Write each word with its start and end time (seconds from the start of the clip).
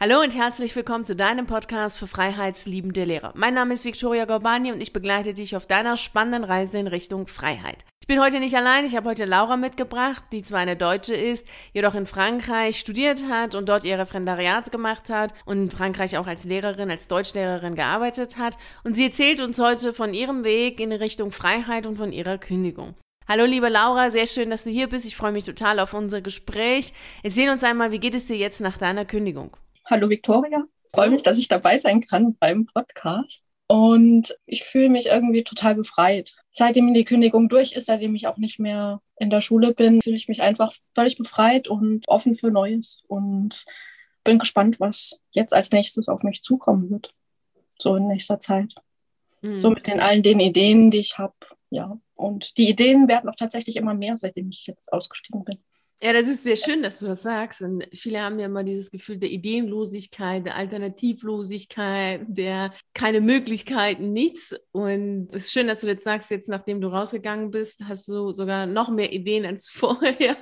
Hallo 0.00 0.20
und 0.20 0.32
herzlich 0.36 0.76
willkommen 0.76 1.04
zu 1.04 1.16
deinem 1.16 1.46
Podcast 1.46 1.98
für 1.98 2.06
freiheitsliebende 2.06 3.02
Lehrer. 3.02 3.32
Mein 3.34 3.54
Name 3.54 3.74
ist 3.74 3.84
Victoria 3.84 4.26
Gorbani 4.26 4.70
und 4.70 4.80
ich 4.80 4.92
begleite 4.92 5.34
dich 5.34 5.56
auf 5.56 5.66
deiner 5.66 5.96
spannenden 5.96 6.44
Reise 6.44 6.78
in 6.78 6.86
Richtung 6.86 7.26
Freiheit. 7.26 7.84
Ich 8.00 8.06
bin 8.06 8.20
heute 8.20 8.38
nicht 8.38 8.54
allein, 8.54 8.86
ich 8.86 8.94
habe 8.94 9.08
heute 9.08 9.24
Laura 9.24 9.56
mitgebracht, 9.56 10.22
die 10.30 10.44
zwar 10.44 10.60
eine 10.60 10.76
Deutsche 10.76 11.16
ist, 11.16 11.48
jedoch 11.72 11.96
in 11.96 12.06
Frankreich 12.06 12.78
studiert 12.78 13.24
hat 13.28 13.56
und 13.56 13.68
dort 13.68 13.82
ihr 13.82 13.98
Referendariat 13.98 14.70
gemacht 14.70 15.10
hat 15.10 15.34
und 15.46 15.62
in 15.62 15.70
Frankreich 15.70 16.16
auch 16.16 16.28
als 16.28 16.44
Lehrerin, 16.44 16.92
als 16.92 17.08
Deutschlehrerin 17.08 17.74
gearbeitet 17.74 18.38
hat. 18.38 18.56
Und 18.84 18.94
sie 18.94 19.06
erzählt 19.06 19.40
uns 19.40 19.58
heute 19.58 19.92
von 19.94 20.14
ihrem 20.14 20.44
Weg 20.44 20.78
in 20.78 20.92
Richtung 20.92 21.32
Freiheit 21.32 21.88
und 21.88 21.96
von 21.96 22.12
ihrer 22.12 22.38
Kündigung. 22.38 22.94
Hallo 23.26 23.46
liebe 23.46 23.68
Laura, 23.68 24.12
sehr 24.12 24.28
schön, 24.28 24.50
dass 24.50 24.62
du 24.62 24.70
hier 24.70 24.86
bist. 24.86 25.06
Ich 25.06 25.16
freue 25.16 25.32
mich 25.32 25.42
total 25.42 25.80
auf 25.80 25.92
unser 25.92 26.20
Gespräch. 26.20 26.92
Erzähl 27.24 27.50
uns 27.50 27.64
einmal, 27.64 27.90
wie 27.90 27.98
geht 27.98 28.14
es 28.14 28.26
dir 28.26 28.36
jetzt 28.36 28.60
nach 28.60 28.76
deiner 28.76 29.04
Kündigung? 29.04 29.56
Hallo 29.90 30.10
Victoria, 30.10 30.66
freue 30.92 31.08
mich, 31.08 31.22
dass 31.22 31.38
ich 31.38 31.48
dabei 31.48 31.78
sein 31.78 32.02
kann 32.02 32.36
beim 32.38 32.66
Podcast. 32.66 33.42
Und 33.68 34.36
ich 34.44 34.64
fühle 34.64 34.90
mich 34.90 35.06
irgendwie 35.06 35.44
total 35.44 35.76
befreit. 35.76 36.36
Seitdem 36.50 36.92
die 36.92 37.04
Kündigung 37.04 37.48
durch 37.48 37.72
ist, 37.72 37.86
seitdem 37.86 38.14
ich 38.14 38.26
auch 38.26 38.36
nicht 38.36 38.58
mehr 38.58 39.00
in 39.18 39.30
der 39.30 39.40
Schule 39.40 39.72
bin, 39.72 40.02
fühle 40.02 40.16
ich 40.16 40.28
mich 40.28 40.42
einfach 40.42 40.74
völlig 40.94 41.16
befreit 41.16 41.68
und 41.68 42.06
offen 42.06 42.36
für 42.36 42.50
Neues. 42.50 43.02
Und 43.08 43.64
bin 44.24 44.38
gespannt, 44.38 44.78
was 44.78 45.20
jetzt 45.30 45.54
als 45.54 45.72
nächstes 45.72 46.08
auf 46.10 46.22
mich 46.22 46.42
zukommen 46.42 46.90
wird. 46.90 47.14
So 47.78 47.96
in 47.96 48.08
nächster 48.08 48.40
Zeit. 48.40 48.74
Mhm. 49.40 49.62
So 49.62 49.70
mit 49.70 49.86
den 49.86 50.00
allen 50.00 50.22
den 50.22 50.40
Ideen, 50.40 50.90
die 50.90 50.98
ich 50.98 51.16
habe. 51.16 51.34
Ja. 51.70 51.98
Und 52.14 52.58
die 52.58 52.68
Ideen 52.68 53.08
werden 53.08 53.30
auch 53.30 53.36
tatsächlich 53.36 53.76
immer 53.76 53.94
mehr, 53.94 54.18
seitdem 54.18 54.50
ich 54.50 54.66
jetzt 54.66 54.92
ausgestiegen 54.92 55.44
bin. 55.44 55.58
Ja, 56.00 56.12
das 56.12 56.28
ist 56.28 56.44
sehr 56.44 56.54
schön, 56.54 56.80
dass 56.80 57.00
du 57.00 57.06
das 57.06 57.22
sagst. 57.22 57.60
Und 57.60 57.84
viele 57.92 58.20
haben 58.20 58.38
ja 58.38 58.46
immer 58.46 58.62
dieses 58.62 58.92
Gefühl 58.92 59.18
der 59.18 59.30
Ideenlosigkeit, 59.30 60.46
der 60.46 60.54
Alternativlosigkeit, 60.54 62.20
der 62.28 62.72
keine 62.94 63.20
Möglichkeiten, 63.20 64.12
nichts. 64.12 64.54
Und 64.70 65.28
es 65.32 65.46
ist 65.46 65.52
schön, 65.52 65.66
dass 65.66 65.80
du 65.80 65.88
jetzt 65.88 66.04
sagst, 66.04 66.30
jetzt 66.30 66.48
nachdem 66.48 66.80
du 66.80 66.86
rausgegangen 66.86 67.50
bist, 67.50 67.80
hast 67.84 68.06
du 68.06 68.30
sogar 68.30 68.66
noch 68.66 68.90
mehr 68.90 69.12
Ideen 69.12 69.44
als 69.44 69.68
vorher. 69.72 70.36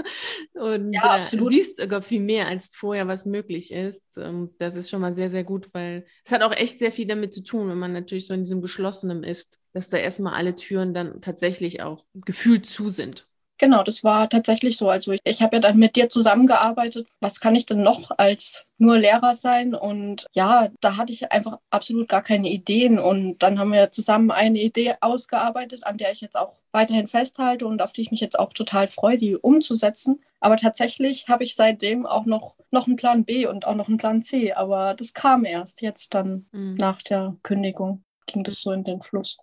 Und 0.52 0.92
ja, 0.92 1.16
äh, 1.16 1.20
absolut. 1.20 1.50
siehst 1.50 1.80
sogar 1.80 2.02
viel 2.02 2.20
mehr 2.20 2.48
als 2.48 2.74
vorher, 2.74 3.08
was 3.08 3.24
möglich 3.24 3.72
ist. 3.72 4.02
Und 4.16 4.50
das 4.58 4.74
ist 4.74 4.90
schon 4.90 5.00
mal 5.00 5.16
sehr, 5.16 5.30
sehr 5.30 5.44
gut, 5.44 5.70
weil 5.72 6.04
es 6.22 6.32
hat 6.32 6.42
auch 6.42 6.52
echt 6.52 6.80
sehr 6.80 6.92
viel 6.92 7.06
damit 7.06 7.32
zu 7.32 7.42
tun, 7.42 7.70
wenn 7.70 7.78
man 7.78 7.94
natürlich 7.94 8.26
so 8.26 8.34
in 8.34 8.42
diesem 8.44 8.60
Geschlossenen 8.60 9.22
ist, 9.22 9.58
dass 9.72 9.88
da 9.88 9.96
erstmal 9.96 10.34
alle 10.34 10.54
Türen 10.54 10.92
dann 10.92 11.22
tatsächlich 11.22 11.80
auch 11.80 12.04
gefühlt 12.14 12.66
zu 12.66 12.90
sind. 12.90 13.26
Genau, 13.58 13.82
das 13.82 14.04
war 14.04 14.28
tatsächlich 14.28 14.76
so. 14.76 14.90
Also 14.90 15.12
ich, 15.12 15.20
ich 15.24 15.42
habe 15.42 15.56
ja 15.56 15.60
dann 15.60 15.78
mit 15.78 15.96
dir 15.96 16.08
zusammengearbeitet. 16.08 17.08
Was 17.20 17.40
kann 17.40 17.54
ich 17.56 17.64
denn 17.64 17.82
noch 17.82 18.10
als 18.18 18.66
nur 18.78 18.98
Lehrer 18.98 19.34
sein? 19.34 19.74
Und 19.74 20.26
ja, 20.32 20.68
da 20.80 20.96
hatte 20.96 21.12
ich 21.12 21.32
einfach 21.32 21.58
absolut 21.70 22.08
gar 22.08 22.22
keine 22.22 22.50
Ideen. 22.50 22.98
Und 22.98 23.38
dann 23.38 23.58
haben 23.58 23.72
wir 23.72 23.90
zusammen 23.90 24.30
eine 24.30 24.60
Idee 24.60 24.94
ausgearbeitet, 25.00 25.84
an 25.84 25.96
der 25.96 26.12
ich 26.12 26.20
jetzt 26.20 26.36
auch 26.36 26.52
weiterhin 26.72 27.08
festhalte 27.08 27.66
und 27.66 27.80
auf 27.80 27.94
die 27.94 28.02
ich 28.02 28.10
mich 28.10 28.20
jetzt 28.20 28.38
auch 28.38 28.52
total 28.52 28.88
freue, 28.88 29.16
die 29.16 29.36
umzusetzen. 29.36 30.20
Aber 30.40 30.58
tatsächlich 30.58 31.28
habe 31.28 31.44
ich 31.44 31.54
seitdem 31.54 32.04
auch 32.04 32.26
noch, 32.26 32.56
noch 32.70 32.86
einen 32.86 32.96
Plan 32.96 33.24
B 33.24 33.46
und 33.46 33.66
auch 33.66 33.74
noch 33.74 33.88
einen 33.88 33.96
Plan 33.96 34.20
C. 34.20 34.52
Aber 34.52 34.92
das 34.94 35.14
kam 35.14 35.46
erst 35.46 35.80
jetzt 35.80 36.12
dann 36.12 36.46
mhm. 36.52 36.74
nach 36.74 37.00
der 37.00 37.36
Kündigung, 37.42 38.04
ging 38.26 38.44
das 38.44 38.60
so 38.60 38.72
in 38.72 38.84
den 38.84 39.00
Fluss. 39.00 39.38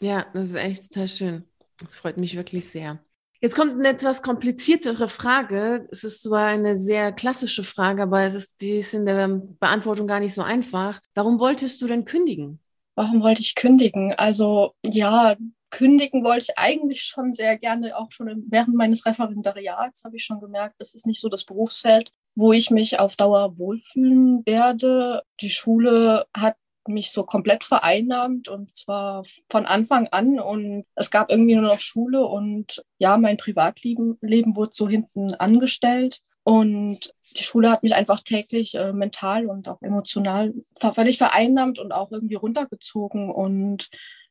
Ja, 0.00 0.26
das 0.34 0.50
ist 0.50 0.54
echt 0.54 0.92
total 0.92 1.08
schön. 1.08 1.44
Das 1.78 1.96
freut 1.96 2.16
mich 2.16 2.36
wirklich 2.36 2.68
sehr. 2.68 3.00
Jetzt 3.40 3.54
kommt 3.54 3.74
eine 3.74 3.88
etwas 3.88 4.22
kompliziertere 4.22 5.08
Frage. 5.08 5.86
Es 5.90 6.04
ist 6.04 6.22
zwar 6.22 6.46
eine 6.46 6.76
sehr 6.76 7.12
klassische 7.12 7.64
Frage, 7.64 8.02
aber 8.04 8.22
es 8.22 8.34
ist, 8.34 8.60
die 8.60 8.78
ist 8.78 8.94
in 8.94 9.06
der 9.06 9.28
Beantwortung 9.60 10.06
gar 10.06 10.20
nicht 10.20 10.34
so 10.34 10.42
einfach. 10.42 11.00
Warum 11.14 11.38
wolltest 11.38 11.80
du 11.82 11.86
denn 11.86 12.04
kündigen? 12.04 12.60
Warum 12.94 13.22
wollte 13.22 13.42
ich 13.42 13.54
kündigen? 13.54 14.14
Also 14.14 14.72
ja, 14.84 15.36
kündigen 15.70 16.24
wollte 16.24 16.46
ich 16.48 16.58
eigentlich 16.58 17.02
schon 17.02 17.34
sehr 17.34 17.58
gerne, 17.58 17.96
auch 17.96 18.10
schon 18.10 18.44
während 18.48 18.74
meines 18.74 19.04
Referendariats 19.04 20.04
habe 20.04 20.16
ich 20.16 20.24
schon 20.24 20.40
gemerkt, 20.40 20.76
das 20.78 20.94
ist 20.94 21.06
nicht 21.06 21.20
so 21.20 21.28
das 21.28 21.44
Berufsfeld, 21.44 22.10
wo 22.34 22.52
ich 22.52 22.70
mich 22.70 22.98
auf 22.98 23.16
Dauer 23.16 23.58
wohlfühlen 23.58 24.44
werde. 24.46 25.22
Die 25.40 25.50
Schule 25.50 26.26
hat 26.34 26.56
mich 26.88 27.10
so 27.10 27.24
komplett 27.24 27.64
vereinnahmt 27.64 28.48
und 28.48 28.74
zwar 28.74 29.24
von 29.50 29.66
Anfang 29.66 30.08
an 30.08 30.38
und 30.38 30.84
es 30.94 31.10
gab 31.10 31.30
irgendwie 31.30 31.54
nur 31.54 31.64
noch 31.64 31.80
Schule 31.80 32.24
und 32.26 32.84
ja, 32.98 33.16
mein 33.16 33.36
Privatleben 33.36 34.18
Leben 34.20 34.56
wurde 34.56 34.72
so 34.72 34.88
hinten 34.88 35.34
angestellt 35.34 36.20
und 36.42 37.12
die 37.36 37.42
Schule 37.42 37.70
hat 37.70 37.82
mich 37.82 37.94
einfach 37.94 38.20
täglich 38.20 38.74
äh, 38.76 38.92
mental 38.92 39.46
und 39.46 39.68
auch 39.68 39.82
emotional 39.82 40.54
völlig 40.94 41.18
vereinnahmt 41.18 41.78
und 41.78 41.92
auch 41.92 42.12
irgendwie 42.12 42.36
runtergezogen 42.36 43.30
und 43.30 43.88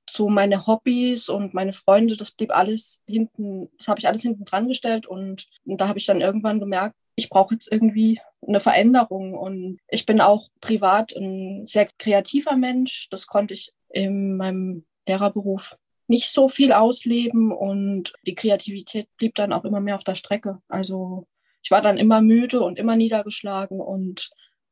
so 0.09 0.29
meine 0.29 0.67
Hobbys 0.67 1.29
und 1.29 1.53
meine 1.53 1.73
Freunde, 1.73 2.15
das 2.15 2.31
blieb 2.31 2.51
alles 2.55 3.01
hinten, 3.07 3.69
das 3.77 3.87
habe 3.87 3.99
ich 3.99 4.07
alles 4.07 4.21
hinten 4.21 4.45
dran 4.45 4.67
gestellt 4.67 5.07
und, 5.07 5.47
und 5.65 5.81
da 5.81 5.87
habe 5.87 5.99
ich 5.99 6.05
dann 6.05 6.21
irgendwann 6.21 6.59
gemerkt, 6.59 6.95
ich 7.15 7.29
brauche 7.29 7.55
jetzt 7.55 7.71
irgendwie 7.71 8.19
eine 8.47 8.59
Veränderung. 8.59 9.33
Und 9.33 9.79
ich 9.89 10.05
bin 10.05 10.21
auch 10.21 10.49
privat 10.61 11.15
ein 11.15 11.65
sehr 11.65 11.87
kreativer 11.97 12.55
Mensch. 12.55 13.07
Das 13.09 13.27
konnte 13.27 13.53
ich 13.53 13.71
in 13.89 14.37
meinem 14.37 14.85
Lehrerberuf 15.07 15.77
nicht 16.07 16.31
so 16.31 16.49
viel 16.49 16.71
ausleben 16.71 17.51
und 17.51 18.13
die 18.25 18.35
Kreativität 18.35 19.07
blieb 19.17 19.35
dann 19.35 19.53
auch 19.53 19.65
immer 19.65 19.79
mehr 19.79 19.95
auf 19.95 20.03
der 20.03 20.15
Strecke. 20.15 20.61
Also 20.67 21.27
ich 21.63 21.71
war 21.71 21.81
dann 21.81 21.97
immer 21.97 22.21
müde 22.21 22.61
und 22.61 22.77
immer 22.77 22.95
niedergeschlagen 22.95 23.79
und 23.79 24.29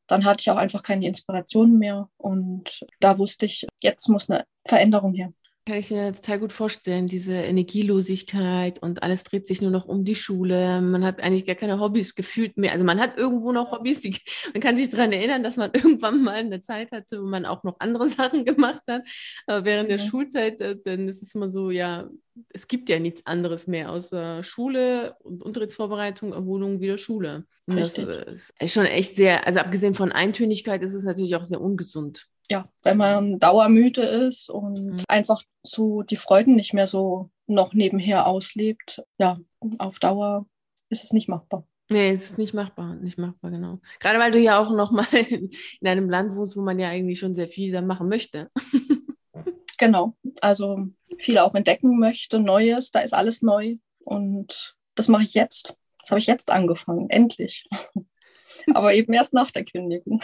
dann 0.08 0.26
hatte 0.26 0.42
ich 0.42 0.52
auch 0.52 0.58
einfach 0.58 0.84
keine 0.84 1.08
Inspiration 1.08 1.80
mehr 1.80 2.10
und 2.18 2.86
da 3.00 3.18
wusste 3.18 3.46
ich, 3.48 3.66
jetzt 3.82 4.08
muss 4.10 4.30
eine 4.30 4.46
Veränderung 4.66 5.14
her. 5.14 5.34
Kann 5.66 5.78
ich 5.78 5.92
mir 5.92 6.12
total 6.12 6.40
gut 6.40 6.52
vorstellen, 6.52 7.08
diese 7.08 7.36
Energielosigkeit 7.36 8.80
und 8.80 9.02
alles 9.02 9.24
dreht 9.24 9.48
sich 9.48 9.62
nur 9.62 9.72
noch 9.72 9.86
um 9.86 10.04
die 10.04 10.16
Schule. 10.16 10.82
Man 10.82 11.06
hat 11.06 11.24
eigentlich 11.24 11.46
gar 11.46 11.56
keine 11.56 11.80
Hobbys 11.80 12.16
gefühlt 12.16 12.58
mehr. 12.58 12.74
Also 12.74 12.84
man 12.84 13.00
hat 13.00 13.18
irgendwo 13.18 13.54
noch 13.54 13.72
Hobbys, 13.72 14.02
die, 14.02 14.18
man 14.54 14.62
kann 14.62 14.76
sich 14.76 14.90
daran 14.90 15.14
erinnern, 15.14 15.42
dass 15.42 15.56
man 15.56 15.72
irgendwann 15.74 16.22
mal 16.22 16.36
eine 16.36 16.60
Zeit 16.60 16.92
hatte, 16.92 17.22
wo 17.22 17.28
man 17.28 17.46
auch 17.46 17.64
noch 17.64 17.78
andere 17.80 18.08
Sachen 18.10 18.44
gemacht 18.44 18.82
hat. 18.90 19.04
Aber 19.48 19.64
während 19.64 19.90
ja. 19.90 19.96
der 19.96 20.04
Schulzeit, 20.04 20.60
äh, 20.60 20.76
dann 20.84 21.08
ist 21.08 21.24
es 21.24 21.34
immer 21.34 21.48
so, 21.48 21.72
ja, 21.72 22.10
es 22.50 22.68
gibt 22.68 22.90
ja 22.90 23.00
nichts 23.00 23.26
anderes 23.26 23.66
mehr 23.66 23.90
außer 23.90 24.44
Schule 24.44 25.16
und 25.24 25.42
Unterrichtsvorbereitung, 25.42 26.34
Erholung, 26.34 26.82
wieder 26.82 26.98
Schule. 26.98 27.46
Und 27.68 27.78
Richtig. 27.78 28.06
das 28.06 28.54
ist 28.60 28.74
schon 28.74 28.86
echt 28.86 29.16
sehr, 29.16 29.48
also 29.48 29.60
abgesehen 29.60 29.94
von 29.94 30.12
Eintönigkeit 30.12 30.84
ist 30.84 30.94
es 30.94 31.06
natürlich 31.06 31.38
auch 31.38 31.46
sehr 31.46 31.62
ungesund 31.62 32.28
ja, 32.50 32.68
wenn 32.84 32.98
man 32.98 33.40
dauermüde 33.40 34.02
ist 34.02 34.50
und 34.50 34.82
mhm. 34.82 35.04
einfach 35.08 35.44
so 35.64 36.02
die 36.02 36.18
Freuden 36.18 36.56
nicht 36.56 36.74
mehr 36.74 36.88
so 36.88 37.30
noch 37.48 37.74
nebenher 37.74 38.28
auslebt, 38.28 39.04
ja, 39.18 39.40
auf 39.78 40.00
Dauer 40.00 40.46
ist 40.90 41.04
es 41.04 41.14
nicht 41.14 41.30
machbar. 41.30 41.66
Nee, 41.90 42.12
es 42.12 42.32
ist 42.32 42.38
nicht 42.38 42.54
machbar, 42.54 42.96
nicht 42.96 43.18
machbar, 43.18 43.52
genau. 43.52 43.80
Gerade 44.00 44.20
weil 44.20 44.32
du 44.32 44.40
ja 44.40 44.58
auch 44.58 44.72
noch 44.72 44.92
mal 44.92 45.06
in, 45.30 45.50
in 45.82 45.88
einem 45.88 46.10
Land 46.10 46.36
wohnst, 46.36 46.56
wo 46.56 46.62
man 46.62 46.80
ja 46.80 46.90
eigentlich 46.90 47.20
schon 47.20 47.36
sehr 47.36 47.48
viel 47.48 47.72
dann 47.72 47.88
machen 47.88 48.10
möchte. 48.10 48.50
genau, 49.78 50.16
also 50.42 50.88
viel 51.20 51.38
auch 51.38 51.54
entdecken 51.56 52.00
möchte, 52.00 52.40
Neues, 52.40 52.92
da 52.92 53.02
ist 53.02 53.14
alles 53.14 53.42
neu 53.42 53.78
und 54.00 54.76
das 54.96 55.08
mache 55.08 55.24
ich 55.24 55.34
jetzt. 55.34 55.76
Das 56.02 56.12
habe 56.12 56.20
ich 56.20 56.28
jetzt 56.28 56.50
angefangen, 56.52 57.10
endlich. 57.10 57.68
Aber 58.74 58.94
eben 58.94 59.14
erst 59.14 59.34
nach 59.34 59.52
der 59.52 59.66
Kündigung. 59.66 60.22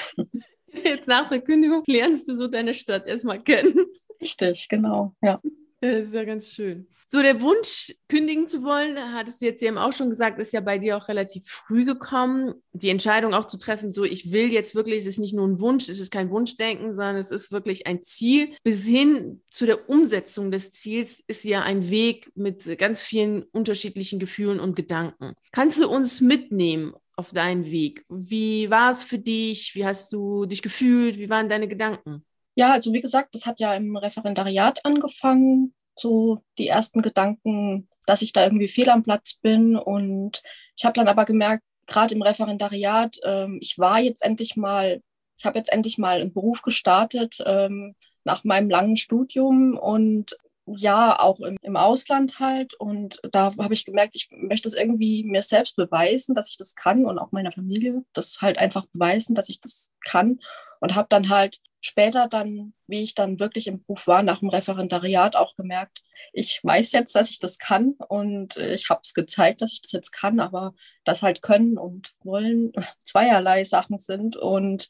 Jetzt 0.84 1.08
nach 1.08 1.30
der 1.30 1.42
Kündigung 1.42 1.84
lernst 1.88 2.28
du 2.28 2.34
so 2.34 2.48
deine 2.48 2.74
Stadt 2.74 3.08
erstmal 3.08 3.42
kennen. 3.42 3.86
Richtig, 4.22 4.68
genau, 4.70 5.16
ja. 5.22 5.40
Ja, 5.82 5.92
das 5.94 6.08
ist 6.08 6.14
ja 6.14 6.26
ganz 6.26 6.54
schön. 6.54 6.88
So, 7.12 7.24
der 7.24 7.42
Wunsch, 7.42 7.96
kündigen 8.08 8.48
zu 8.48 8.64
wollen, 8.64 8.96
hattest 9.16 9.42
du 9.42 9.48
jetzt 9.48 9.64
eben 9.64 9.80
auch 9.80 9.94
schon 9.94 10.12
gesagt, 10.12 10.40
ist 10.40 10.54
ja 10.54 10.62
bei 10.62 10.78
dir 10.78 10.96
auch 10.96 11.08
relativ 11.08 11.46
früh 11.48 11.84
gekommen. 11.84 12.54
Die 12.74 12.90
Entscheidung 12.90 13.34
auch 13.34 13.48
zu 13.48 13.58
treffen, 13.58 13.92
so, 13.92 14.04
ich 14.04 14.32
will 14.32 14.52
jetzt 14.52 14.76
wirklich, 14.76 15.00
es 15.00 15.08
ist 15.08 15.18
nicht 15.18 15.34
nur 15.34 15.48
ein 15.48 15.60
Wunsch, 15.60 15.90
es 15.90 16.00
ist 16.00 16.12
kein 16.12 16.30
Wunschdenken, 16.30 16.94
sondern 16.94 17.16
es 17.16 17.32
ist 17.32 17.52
wirklich 17.52 17.88
ein 17.88 18.04
Ziel. 18.04 18.50
Bis 18.64 18.86
hin 18.86 19.42
zu 19.50 19.66
der 19.66 19.90
Umsetzung 19.90 20.52
des 20.52 20.72
Ziels 20.72 21.24
ist 21.26 21.46
ja 21.46 21.64
ein 21.64 21.90
Weg 21.90 22.32
mit 22.36 22.78
ganz 22.78 23.02
vielen 23.02 23.42
unterschiedlichen 23.42 24.20
Gefühlen 24.20 24.60
und 24.60 24.76
Gedanken. 24.76 25.34
Kannst 25.52 25.82
du 25.82 25.90
uns 25.90 26.22
mitnehmen 26.22 26.94
auf 27.20 27.32
deinen 27.34 27.70
Weg? 27.70 28.06
Wie 28.08 28.72
war 28.72 28.92
es 28.92 29.04
für 29.04 29.20
dich? 29.20 29.76
Wie 29.76 29.86
hast 29.86 30.12
du 30.14 30.46
dich 30.46 30.62
gefühlt? 30.62 31.18
Wie 31.18 31.30
waren 31.30 31.50
deine 31.50 31.68
Gedanken? 31.68 32.26
Ja, 32.56 32.72
also 32.72 32.94
wie 32.94 33.02
gesagt, 33.02 33.36
das 33.36 33.46
hat 33.46 33.60
ja 33.60 33.76
im 33.76 33.98
Referendariat 33.98 34.86
angefangen, 34.86 35.74
so 35.98 36.42
die 36.58 36.68
ersten 36.68 37.02
Gedanken, 37.02 37.90
dass 38.06 38.22
ich 38.22 38.32
da 38.32 38.46
irgendwie 38.46 38.70
fehl 38.70 38.90
am 38.90 39.04
Platz 39.04 39.36
bin. 39.36 39.76
Und 39.76 40.42
ich 40.78 40.86
habe 40.86 40.94
dann 40.94 41.10
aber 41.10 41.26
gemerkt, 41.26 41.64
gerade 41.88 42.16
im 42.16 42.22
Referendariat, 42.22 43.18
ähm, 43.24 43.60
ich 43.62 43.78
war 43.78 44.00
jetzt 44.00 44.24
endlich 44.24 44.56
mal, 44.56 45.02
ich 45.38 45.46
habe 45.46 45.58
jetzt 45.58 45.74
endlich 45.74 45.98
mal 45.98 46.22
einen 46.22 46.34
Beruf 46.34 46.62
gestartet 46.62 47.44
ähm, 47.46 47.96
nach 48.24 48.46
meinem 48.46 48.70
langen 48.70 48.96
Studium 48.96 49.78
und 49.78 50.38
ja, 50.78 51.20
auch 51.20 51.40
im, 51.40 51.58
im 51.62 51.76
Ausland 51.76 52.40
halt. 52.40 52.74
Und 52.76 53.20
da 53.32 53.54
habe 53.58 53.74
ich 53.74 53.86
gemerkt, 53.86 54.16
ich 54.16 54.30
möchte 54.32 54.68
es 54.68 54.74
irgendwie 54.74 55.24
mir 55.24 55.42
selbst 55.42 55.76
beweisen, 55.76 56.36
dass 56.36 56.50
ich 56.50 56.58
das 56.58 56.76
kann 56.76 57.06
und 57.06 57.20
auch 57.20 57.32
meiner 57.32 57.52
Familie 57.52 58.04
das 58.14 58.42
halt 58.42 58.58
einfach 58.58 58.86
beweisen, 58.94 59.36
dass 59.36 59.50
ich 59.50 59.62
das 59.62 59.92
kann. 60.06 60.40
Und 60.80 60.96
habe 60.96 61.08
dann 61.10 61.30
halt 61.30 61.60
später 61.82 62.28
dann, 62.28 62.74
wie 62.88 63.04
ich 63.04 63.16
dann 63.16 63.40
wirklich 63.40 63.68
im 63.68 63.84
Beruf 63.84 64.08
war, 64.08 64.24
nach 64.24 64.40
dem 64.40 64.50
Referendariat 64.50 65.36
auch 65.36 65.56
gemerkt, 65.56 66.04
ich 66.34 66.60
weiß 66.64 66.92
jetzt, 66.92 67.16
dass 67.16 67.32
ich 67.32 67.40
das 67.40 67.58
kann 67.58 67.96
und 68.08 68.58
ich 68.58 68.90
habe 68.90 69.02
es 69.04 69.14
gezeigt, 69.14 69.62
dass 69.62 69.74
ich 69.74 69.82
das 69.82 69.94
jetzt 69.94 70.12
kann, 70.12 70.40
aber 70.40 70.74
das 71.06 71.22
halt 71.22 71.42
können 71.42 71.78
und 71.78 72.14
wollen 72.24 72.72
zweierlei 73.04 73.64
Sachen 73.64 73.98
sind 73.98 74.36
und 74.38 74.90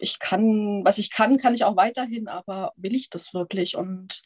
ich 0.00 0.18
kann, 0.18 0.84
was 0.84 0.98
ich 0.98 1.10
kann, 1.10 1.36
kann 1.38 1.54
ich 1.54 1.64
auch 1.64 1.76
weiterhin, 1.76 2.26
aber 2.26 2.72
will 2.76 2.94
ich 2.94 3.10
das 3.10 3.34
wirklich? 3.34 3.76
Und 3.76 4.22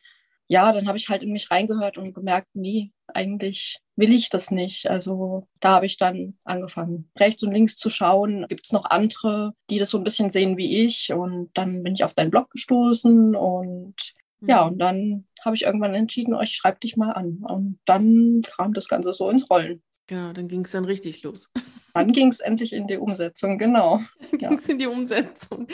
ja, 0.48 0.72
dann 0.72 0.86
habe 0.86 0.98
ich 0.98 1.08
halt 1.08 1.22
in 1.22 1.32
mich 1.32 1.50
reingehört 1.50 1.96
und 1.96 2.14
gemerkt, 2.14 2.48
nee, 2.54 2.92
eigentlich 3.06 3.78
will 3.96 4.12
ich 4.12 4.28
das 4.28 4.50
nicht. 4.50 4.88
Also 4.90 5.48
da 5.60 5.70
habe 5.76 5.86
ich 5.86 5.98
dann 5.98 6.36
angefangen, 6.44 7.10
rechts 7.18 7.42
und 7.42 7.52
links 7.52 7.76
zu 7.76 7.90
schauen. 7.90 8.46
Gibt 8.48 8.66
es 8.66 8.72
noch 8.72 8.84
andere, 8.84 9.54
die 9.70 9.78
das 9.78 9.90
so 9.90 9.98
ein 9.98 10.04
bisschen 10.04 10.30
sehen 10.30 10.56
wie 10.56 10.84
ich? 10.84 11.12
Und 11.12 11.50
dann 11.54 11.82
bin 11.82 11.94
ich 11.94 12.04
auf 12.04 12.14
deinen 12.14 12.30
Blog 12.30 12.50
gestoßen 12.50 13.34
und 13.34 13.94
mhm. 14.40 14.48
ja, 14.48 14.66
und 14.66 14.78
dann 14.78 15.26
habe 15.44 15.56
ich 15.56 15.62
irgendwann 15.62 15.94
entschieden, 15.94 16.34
euch 16.34 16.50
oh, 16.50 16.52
schreib 16.52 16.80
dich 16.80 16.96
mal 16.96 17.12
an. 17.12 17.38
Und 17.42 17.78
dann 17.84 18.40
kam 18.56 18.72
das 18.74 18.88
Ganze 18.88 19.14
so 19.14 19.30
ins 19.30 19.48
Rollen. 19.48 19.82
Genau, 20.06 20.32
dann 20.32 20.48
ging 20.48 20.64
es 20.64 20.72
dann 20.72 20.84
richtig 20.84 21.22
los. 21.22 21.48
Dann 21.94 22.12
ging 22.12 22.28
es 22.28 22.40
endlich 22.40 22.72
in 22.72 22.88
die 22.88 22.96
Umsetzung, 22.96 23.56
genau. 23.56 24.00
ging 24.32 24.54
es 24.54 24.68
in 24.68 24.78
die 24.78 24.88
Umsetzung. 24.88 25.68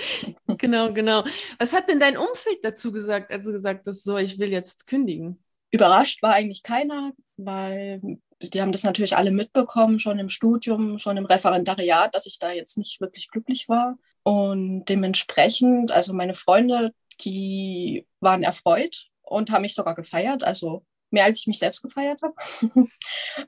genau, 0.47 0.93
genau. 0.93 1.25
Was 1.59 1.73
hat 1.73 1.89
denn 1.89 1.99
dein 1.99 2.19
Umfeld 2.19 2.59
dazu 2.63 2.93
gesagt, 2.93 3.33
als 3.33 3.47
du 3.47 3.53
gesagt 3.53 3.87
hast, 3.87 4.05
so, 4.05 4.19
ich 4.19 4.39
will 4.39 4.51
jetzt 4.51 4.87
kündigen? 4.87 5.43
Überrascht 5.71 6.23
war 6.23 6.35
eigentlich 6.35 6.63
keiner, 6.63 7.13
weil 7.39 8.19
die 8.43 8.61
haben 8.61 8.73
das 8.73 8.85
natürlich 8.85 9.17
alle 9.17 9.31
mitbekommen, 9.31 9.99
schon 9.99 10.19
im 10.19 10.29
Studium, 10.29 10.99
schon 10.99 11.17
im 11.17 11.27
Referendariat, 11.27 12.15
dass 12.15 12.27
ich 12.27 12.39
da 12.39 12.53
jetzt 12.53 12.77
nicht 12.77 13.01
wirklich 13.01 13.31
glücklich 13.31 13.69
war. 13.69 13.97
Und 14.23 14.85
dementsprechend, 14.87 15.91
also 15.91 16.13
meine 16.13 16.35
Freunde, 16.35 16.93
die 17.21 18.07
waren 18.21 18.43
erfreut 18.43 19.09
und 19.23 19.51
haben 19.51 19.63
mich 19.63 19.75
sogar 19.75 19.95
gefeiert. 19.95 20.45
Also 20.45 20.85
mehr 21.11 21.25
als 21.25 21.39
ich 21.39 21.47
mich 21.47 21.59
selbst 21.59 21.83
gefeiert 21.83 22.21
habe. 22.23 22.35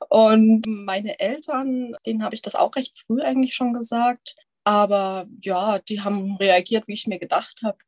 und 0.09 0.67
meine 0.67 1.19
Eltern, 1.19 1.95
denen 2.07 2.23
habe 2.23 2.35
ich 2.35 2.43
das 2.43 2.55
auch 2.55 2.77
recht 2.77 2.99
früh 2.99 3.23
eigentlich 3.23 3.55
schon 3.55 3.73
gesagt. 3.73 4.37
Aber 4.65 5.27
ja, 5.41 5.79
die 5.81 6.01
haben 6.01 6.37
reagiert, 6.37 6.87
wie 6.87 6.93
ich 6.93 7.07
mir 7.07 7.19
gedacht 7.19 7.61
habe. 7.65 7.79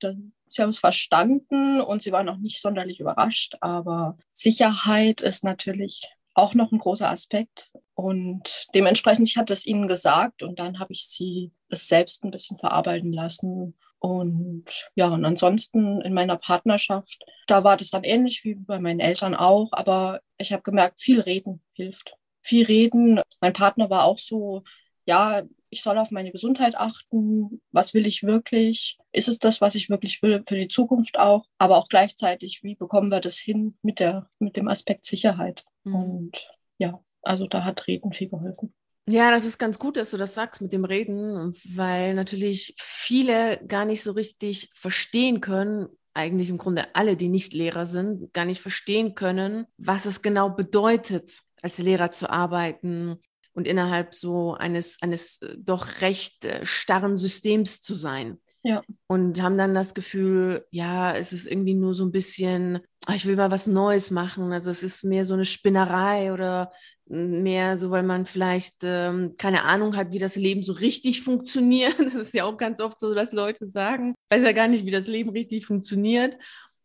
Sie 0.48 0.62
haben 0.62 0.70
es 0.70 0.80
verstanden 0.80 1.80
und 1.80 2.02
sie 2.02 2.12
waren 2.12 2.28
auch 2.28 2.38
nicht 2.38 2.60
sonderlich 2.60 3.00
überrascht. 3.00 3.56
Aber 3.60 4.16
Sicherheit 4.32 5.20
ist 5.20 5.44
natürlich 5.44 6.08
auch 6.34 6.54
noch 6.54 6.72
ein 6.72 6.78
großer 6.78 7.08
Aspekt. 7.08 7.70
Und 7.94 8.66
dementsprechend, 8.74 9.28
ich 9.28 9.36
hatte 9.36 9.52
es 9.52 9.66
ihnen 9.66 9.86
gesagt 9.86 10.42
und 10.42 10.58
dann 10.58 10.80
habe 10.80 10.92
ich 10.92 11.06
sie 11.06 11.52
es 11.68 11.86
selbst 11.86 12.24
ein 12.24 12.32
bisschen 12.32 12.58
verarbeiten 12.58 13.12
lassen 13.12 13.76
und 14.04 14.66
ja, 14.96 15.08
und 15.08 15.24
ansonsten 15.24 16.02
in 16.02 16.12
meiner 16.12 16.36
Partnerschaft, 16.36 17.24
da 17.46 17.64
war 17.64 17.78
das 17.78 17.88
dann 17.88 18.04
ähnlich 18.04 18.44
wie 18.44 18.54
bei 18.54 18.78
meinen 18.78 19.00
Eltern 19.00 19.34
auch, 19.34 19.70
aber 19.72 20.20
ich 20.36 20.52
habe 20.52 20.62
gemerkt, 20.62 21.00
viel 21.00 21.22
reden 21.22 21.62
hilft. 21.72 22.14
Viel 22.42 22.66
reden. 22.66 23.22
Mein 23.40 23.54
Partner 23.54 23.88
war 23.88 24.04
auch 24.04 24.18
so, 24.18 24.62
ja, 25.06 25.44
ich 25.70 25.82
soll 25.82 25.96
auf 25.96 26.10
meine 26.10 26.32
Gesundheit 26.32 26.76
achten. 26.76 27.62
Was 27.72 27.94
will 27.94 28.06
ich 28.06 28.24
wirklich? 28.24 28.98
Ist 29.10 29.28
es 29.28 29.38
das, 29.38 29.62
was 29.62 29.74
ich 29.74 29.88
wirklich 29.88 30.20
will 30.20 30.42
für 30.46 30.56
die 30.56 30.68
Zukunft 30.68 31.18
auch? 31.18 31.46
Aber 31.56 31.78
auch 31.78 31.88
gleichzeitig, 31.88 32.62
wie 32.62 32.74
bekommen 32.74 33.10
wir 33.10 33.20
das 33.20 33.38
hin 33.38 33.78
mit, 33.80 34.00
der, 34.00 34.28
mit 34.38 34.58
dem 34.58 34.68
Aspekt 34.68 35.06
Sicherheit? 35.06 35.64
Mhm. 35.84 35.94
Und 35.94 36.50
ja, 36.76 37.02
also 37.22 37.46
da 37.46 37.64
hat 37.64 37.86
Reden 37.86 38.12
viel 38.12 38.28
geholfen. 38.28 38.74
Ja, 39.06 39.30
das 39.30 39.44
ist 39.44 39.58
ganz 39.58 39.78
gut, 39.78 39.98
dass 39.98 40.12
du 40.12 40.16
das 40.16 40.34
sagst 40.34 40.62
mit 40.62 40.72
dem 40.72 40.84
Reden, 40.86 41.54
weil 41.74 42.14
natürlich 42.14 42.74
viele 42.78 43.60
gar 43.66 43.84
nicht 43.84 44.02
so 44.02 44.12
richtig 44.12 44.70
verstehen 44.72 45.42
können, 45.42 45.88
eigentlich 46.14 46.48
im 46.48 46.58
Grunde 46.58 46.94
alle, 46.94 47.16
die 47.16 47.28
nicht 47.28 47.52
Lehrer 47.52 47.84
sind, 47.86 48.32
gar 48.32 48.46
nicht 48.46 48.62
verstehen 48.62 49.14
können, 49.14 49.66
was 49.76 50.06
es 50.06 50.22
genau 50.22 50.48
bedeutet, 50.48 51.42
als 51.60 51.78
Lehrer 51.78 52.12
zu 52.12 52.30
arbeiten 52.30 53.18
und 53.52 53.68
innerhalb 53.68 54.14
so 54.14 54.54
eines, 54.54 55.02
eines 55.02 55.40
äh, 55.42 55.56
doch 55.58 56.00
recht 56.00 56.44
äh, 56.44 56.64
starren 56.64 57.16
Systems 57.16 57.82
zu 57.82 57.94
sein. 57.94 58.38
Ja. 58.66 58.82
Und 59.08 59.42
haben 59.42 59.58
dann 59.58 59.74
das 59.74 59.92
Gefühl, 59.92 60.66
ja, 60.70 61.12
es 61.12 61.34
ist 61.34 61.46
irgendwie 61.46 61.74
nur 61.74 61.92
so 61.94 62.02
ein 62.04 62.12
bisschen, 62.12 62.80
ach, 63.04 63.14
ich 63.14 63.26
will 63.26 63.36
mal 63.36 63.50
was 63.50 63.66
Neues 63.66 64.10
machen. 64.10 64.52
Also 64.52 64.70
es 64.70 64.82
ist 64.82 65.04
mehr 65.04 65.26
so 65.26 65.34
eine 65.34 65.44
Spinnerei 65.44 66.32
oder 66.32 66.72
mehr 67.06 67.76
so, 67.76 67.90
weil 67.90 68.02
man 68.02 68.24
vielleicht 68.24 68.76
ähm, 68.82 69.34
keine 69.36 69.64
Ahnung 69.64 69.96
hat, 69.96 70.12
wie 70.12 70.18
das 70.18 70.36
Leben 70.36 70.62
so 70.62 70.72
richtig 70.72 71.22
funktioniert. 71.22 71.94
Das 71.98 72.14
ist 72.14 72.32
ja 72.32 72.44
auch 72.44 72.56
ganz 72.56 72.80
oft 72.80 72.98
so, 72.98 73.14
dass 73.14 73.32
Leute 73.32 73.66
sagen, 73.66 74.14
weiß 74.30 74.42
ja 74.42 74.52
gar 74.52 74.68
nicht, 74.68 74.86
wie 74.86 74.90
das 74.90 75.08
Leben 75.08 75.30
richtig 75.30 75.66
funktioniert. 75.66 76.38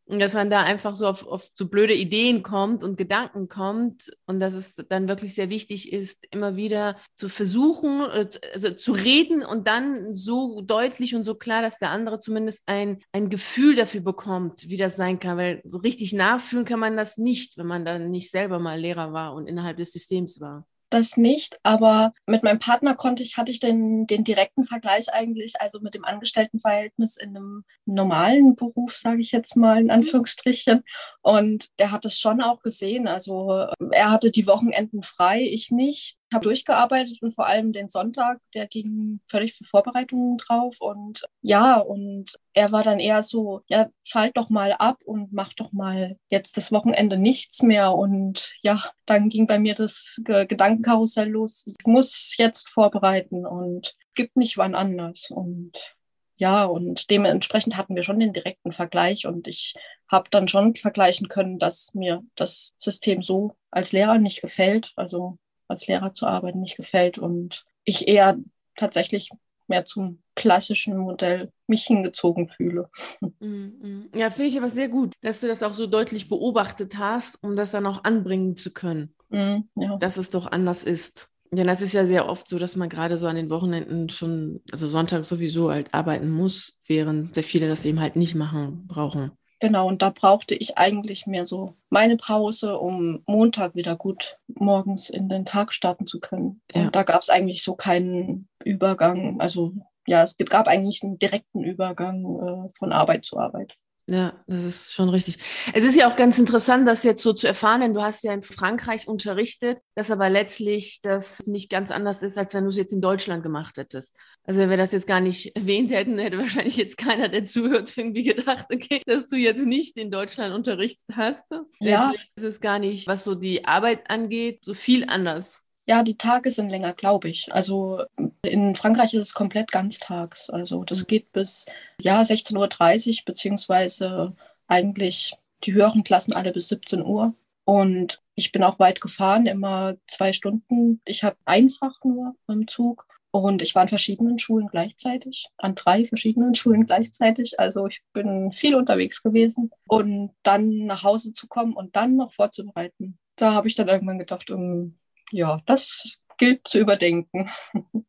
Und 0.10 0.20
dass 0.20 0.34
man 0.34 0.50
da 0.50 0.64
einfach 0.64 0.96
so 0.96 1.06
auf, 1.06 1.28
auf 1.28 1.48
so 1.54 1.70
blöde 1.70 1.94
Ideen 1.94 2.42
kommt 2.42 2.84
und 2.84 2.98
Gedanken 2.98 3.48
kommt 3.48 4.12
und 4.26 4.40
dass 4.40 4.56
es 4.56 4.74
dann 4.90 5.08
wirklich 5.08 5.36
sehr 5.36 5.52
wichtig 5.52 5.94
ist, 5.94 6.18
immer 6.32 6.56
wieder 6.56 6.98
zu 7.14 7.30
versuchen, 7.30 8.02
äh, 8.02 8.28
also 8.52 8.72
zu 8.72 8.94
reden 8.94 9.46
und 9.46 9.68
dann 9.68 10.16
so 10.16 10.62
deutlich 10.62 11.14
und 11.14 11.26
so 11.26 11.36
klar, 11.36 11.62
dass 11.62 11.78
der 11.78 11.92
andere 11.92 12.18
zumindest 12.18 12.64
ein, 12.66 13.04
ein 13.12 13.30
Gefühl 13.30 13.76
dafür 13.76 14.02
bekommt, 14.02 14.68
wie 14.68 14.78
das 14.78 14.96
sein 14.96 15.20
kann. 15.20 15.38
Weil 15.38 15.62
so 15.64 15.78
richtig 15.78 16.12
nachfühlen 16.14 16.66
kann 16.66 16.80
man 16.80 16.98
das 16.98 17.20
nicht, 17.20 17.60
wenn 17.60 17.68
man 17.68 17.86
dann 17.86 18.10
nicht 18.10 18.32
selber 18.32 18.58
mal 18.58 18.80
Lehrer 18.80 19.14
war 19.14 19.36
und 19.36 19.46
innerhalb 19.46 19.78
des 19.78 19.92
Systems 19.92 20.42
war 20.42 20.66
das 20.90 21.18
nicht, 21.18 21.60
aber 21.64 22.12
mit 22.26 22.44
meinem 22.44 22.60
Partner 22.60 22.96
konnte 22.96 23.24
ich, 23.24 23.38
hatte 23.38 23.52
ich 23.52 23.60
den, 23.60 24.08
den 24.08 24.24
direkten 24.24 24.64
Vergleich 24.64 25.14
eigentlich, 25.14 25.60
also 25.60 25.80
mit 25.82 25.94
dem 25.94 26.06
Angestelltenverhältnis 26.06 27.18
in 27.18 27.36
einem 27.36 27.64
normalen 27.86 28.56
Beruf, 28.56 28.96
sage 28.96 29.22
ich 29.22 29.32
jetzt 29.32 29.56
mal 29.56 29.78
in 29.78 29.86
mhm. 29.86 29.92
Anführungsstrichen. 29.92 30.84
Und 31.22 31.68
der 31.80 31.92
hat 31.92 32.06
es 32.06 32.18
schon 32.20 32.42
auch 32.42 32.62
gesehen. 32.62 33.08
Also 33.08 33.68
er 33.92 34.12
hatte 34.12 34.32
die 34.32 34.48
Wochenenden 34.48 35.04
frei, 35.04 35.42
ich 35.42 35.70
nicht 35.72 36.18
habe 36.34 36.44
durchgearbeitet 36.44 37.22
und 37.22 37.32
vor 37.32 37.48
allem 37.48 37.74
den 37.74 37.90
Sonntag, 37.90 38.40
der 38.54 38.68
ging 38.68 39.20
völlig 39.28 39.54
für 39.54 39.64
Vorbereitungen 39.64 40.38
drauf. 40.38 40.78
Und 40.80 41.24
ja, 41.42 41.80
und 41.80 42.40
er 42.54 42.72
war 42.72 42.84
dann 42.84 43.00
eher 43.00 43.24
so, 43.24 43.62
ja, 43.68 43.90
schalt 44.04 44.38
doch 44.38 44.50
mal 44.50 44.74
ab 44.74 45.00
und 45.06 45.34
mach 45.34 45.54
doch 45.54 45.72
mal 45.72 46.18
jetzt 46.30 46.58
das 46.58 46.72
Wochenende 46.72 47.18
nichts 47.18 47.64
mehr. 47.64 47.94
Und 47.94 48.54
ja, 48.62 48.84
dann 49.06 49.30
ging 49.30 49.48
bei 49.48 49.60
mir 49.60 49.74
das 49.74 50.20
Gedankenkarussell 50.24 51.30
los. 51.30 51.66
Ich 51.68 51.88
muss 51.88 52.36
jetzt 52.38 52.70
vorbereiten 52.70 53.46
und 53.46 53.96
gibt 54.16 54.36
nicht 54.36 54.58
wann 54.58 54.76
anders. 54.76 55.30
Und 55.32 55.96
ja, 56.40 56.64
und 56.64 57.10
dementsprechend 57.10 57.76
hatten 57.76 57.96
wir 57.96 58.04
schon 58.04 58.20
den 58.20 58.32
direkten 58.32 58.72
Vergleich 58.72 59.28
und 59.28 59.48
ich 59.48 59.76
habe 60.08 60.30
dann 60.32 60.48
schon 60.48 60.74
vergleichen 60.74 61.28
können, 61.28 61.60
dass 61.60 61.94
mir 61.94 62.24
das 62.36 62.74
System 62.78 63.22
so 63.24 63.56
als 63.72 63.92
Lehrer 63.92 64.18
nicht 64.18 64.42
gefällt. 64.42 64.94
Also 64.96 65.38
als 65.68 65.86
Lehrer 65.86 66.14
zu 66.14 66.26
arbeiten 66.26 66.62
nicht 66.62 66.78
gefällt 66.78 67.18
und 67.18 67.66
ich 67.84 68.08
eher 68.08 68.38
tatsächlich 68.78 69.30
mehr 69.68 69.84
zum 69.84 70.24
klassischen 70.34 70.98
Modell 70.98 71.52
mich 71.68 71.84
hingezogen 71.84 72.48
fühle. 72.48 72.90
Mm, 73.20 73.46
mm. 73.46 74.10
Ja, 74.16 74.30
finde 74.30 74.50
ich 74.50 74.58
aber 74.58 74.70
sehr 74.70 74.88
gut, 74.88 75.14
dass 75.22 75.42
du 75.42 75.48
das 75.48 75.62
auch 75.62 75.74
so 75.74 75.88
deutlich 75.88 76.30
beobachtet 76.30 76.98
hast, 76.98 77.38
um 77.44 77.58
das 77.58 77.72
dann 77.72 77.86
auch 77.86 78.06
anbringen 78.06 78.56
zu 78.56 78.74
können, 78.74 79.14
mm, 79.28 79.58
ja. 79.76 79.98
dass 79.98 80.16
es 80.16 80.30
doch 80.30 80.48
anders 80.48 80.84
ist. 80.84 81.30
Denn 81.52 81.68
das 81.68 81.82
ist 81.82 81.94
ja 81.94 82.06
sehr 82.06 82.30
oft 82.30 82.48
so, 82.48 82.60
dass 82.60 82.76
man 82.76 82.90
gerade 82.90 83.18
so 83.18 83.26
an 83.28 83.36
den 83.36 83.50
Wochenenden 83.50 84.10
schon, 84.10 84.62
also 84.72 84.88
Sonntag 84.88 85.24
sowieso 85.24 85.72
halt 85.72 85.94
arbeiten 85.94 86.30
muss, 86.30 86.80
während 86.88 87.34
sehr 87.34 87.44
viele 87.44 87.68
das 87.68 87.86
eben 87.86 88.00
halt 88.00 88.16
nicht 88.16 88.36
machen 88.36 88.86
brauchen. 88.88 89.32
Genau, 89.60 89.88
und 89.88 90.02
da 90.02 90.10
brauchte 90.10 90.56
ich 90.56 90.78
eigentlich 90.78 91.28
mehr 91.28 91.46
so 91.46 91.76
meine 91.90 92.16
Pause, 92.16 92.78
um 92.78 93.24
Montag 93.26 93.76
wieder 93.76 93.98
gut 93.98 94.38
morgens 94.48 95.10
in 95.10 95.28
den 95.28 95.44
Tag 95.44 95.74
starten 95.74 96.08
zu 96.08 96.20
können. 96.20 96.62
Ja. 96.74 96.84
Und 96.84 96.96
da 96.96 97.04
gab 97.04 97.22
es 97.22 97.30
eigentlich 97.30 97.62
so 97.62 97.76
keinen 97.76 98.48
Übergang. 98.64 99.42
Also 99.42 99.74
ja, 100.08 100.24
es 100.24 100.36
gab 100.46 100.68
eigentlich 100.68 101.04
einen 101.04 101.20
direkten 101.20 101.64
Übergang 101.64 102.24
äh, 102.26 102.78
von 102.78 102.94
Arbeit 102.94 103.26
zu 103.26 103.38
Arbeit. 103.38 103.76
Ja, 104.10 104.34
das 104.48 104.64
ist 104.64 104.94
schon 104.94 105.10
richtig. 105.10 105.38
Es 105.72 105.86
ist 105.86 105.96
ja 105.96 106.10
auch 106.10 106.16
ganz 106.16 106.40
interessant, 106.40 106.88
das 106.88 107.04
jetzt 107.04 107.22
so 107.22 107.32
zu 107.32 107.46
erfahren, 107.46 107.82
denn 107.82 107.94
du 107.94 108.02
hast 108.02 108.24
ja 108.24 108.34
in 108.34 108.42
Frankreich 108.42 109.08
unterrichtet, 109.08 109.78
dass 109.94 110.10
aber 110.10 110.30
letztlich 110.30 111.00
das 111.04 111.46
nicht 111.46 111.70
ganz 111.70 111.92
anders 111.92 112.24
ist, 112.24 112.36
als 112.36 112.56
wenn 112.56 112.64
du 112.64 112.70
es 112.70 112.78
jetzt 112.78 112.92
in 112.92 113.02
Deutschland 113.02 113.44
gemacht 113.44 113.78
hättest. 113.78 114.16
Also 114.46 114.62
wenn 114.62 114.72
wir 114.72 114.78
das 114.78 114.94
jetzt 114.94 115.06
gar 115.06 115.20
nicht 115.20 115.56
erwähnt 115.56 115.92
hätten, 115.92 116.18
hätte 116.18 116.40
wahrscheinlich 116.40 116.78
jetzt 116.78 116.98
keiner, 116.98 117.30
der 117.30 117.44
zuhört, 117.44 117.96
irgendwie 117.96 118.24
gedacht, 118.24 118.66
okay, 118.74 119.02
dass 119.06 119.28
du 119.28 119.36
jetzt 119.36 119.64
nicht 119.64 119.96
in 119.96 120.10
Deutschland 120.10 120.56
unterrichtet 120.56 121.16
hast. 121.16 121.46
Ja. 121.80 122.10
Letztlich 122.10 122.32
ist 122.36 122.44
es 122.44 122.62
gar 122.62 122.80
nicht, 122.80 123.06
was 123.06 123.24
so 123.24 123.36
die 123.36 123.66
Arbeit 123.66 124.10
angeht, 124.10 124.62
so 124.64 124.74
viel 124.74 125.06
anders. 125.08 125.62
Ja, 125.90 126.04
die 126.04 126.18
Tage 126.18 126.52
sind 126.52 126.70
länger, 126.70 126.94
glaube 126.94 127.30
ich. 127.30 127.52
Also 127.52 128.04
in 128.44 128.76
Frankreich 128.76 129.16
ist 129.16 129.26
es 129.26 129.34
komplett 129.34 129.72
ganztags. 129.72 130.48
Also 130.52 130.84
das 130.84 131.02
mhm. 131.02 131.08
geht 131.08 131.32
bis 131.32 131.66
ja, 132.00 132.22
16.30 132.22 133.10
Uhr, 133.10 133.16
beziehungsweise 133.26 134.36
eigentlich 134.68 135.36
die 135.64 135.74
höheren 135.74 136.04
Klassen 136.04 136.34
alle 136.34 136.52
bis 136.52 136.68
17 136.68 137.04
Uhr. 137.04 137.34
Und 137.66 138.22
ich 138.36 138.52
bin 138.52 138.62
auch 138.62 138.78
weit 138.78 139.02
gefahren, 139.02 139.48
immer 139.48 139.96
zwei 140.06 140.32
Stunden. 140.32 141.02
Ich 141.06 141.24
habe 141.24 141.38
einfach 141.46 141.96
nur 142.04 142.36
im 142.48 142.68
Zug. 142.68 143.08
Und 143.32 143.64
ich 143.64 143.74
war 143.74 143.82
an 143.82 143.88
verschiedenen 143.88 144.38
Schulen 144.38 144.68
gleichzeitig, 144.68 145.48
an 145.58 145.74
drei 145.74 146.06
verschiedenen 146.06 146.54
Schulen 146.54 146.86
gleichzeitig. 146.86 147.60
Also 147.60 147.88
ich 147.88 148.04
bin 148.14 148.52
viel 148.52 148.76
unterwegs 148.76 149.24
gewesen. 149.24 149.72
Und 149.88 150.36
dann 150.44 150.86
nach 150.86 151.02
Hause 151.02 151.34
zu 151.34 151.48
kommen 151.48 151.74
und 151.74 151.96
dann 151.96 152.16
noch 152.16 152.32
vorzubereiten, 152.32 153.18
da 153.38 153.54
habe 153.54 153.68
ich 153.68 153.76
dann 153.76 153.88
irgendwann 153.88 154.20
gedacht, 154.20 154.52
um, 154.52 154.62
ähm, 154.62 155.00
ja, 155.32 155.62
das 155.66 156.18
gilt 156.38 156.68
zu 156.68 156.80
überdenken. 156.80 157.50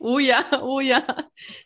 Oh 0.00 0.18
ja, 0.18 0.44
oh 0.62 0.80
ja, 0.80 1.04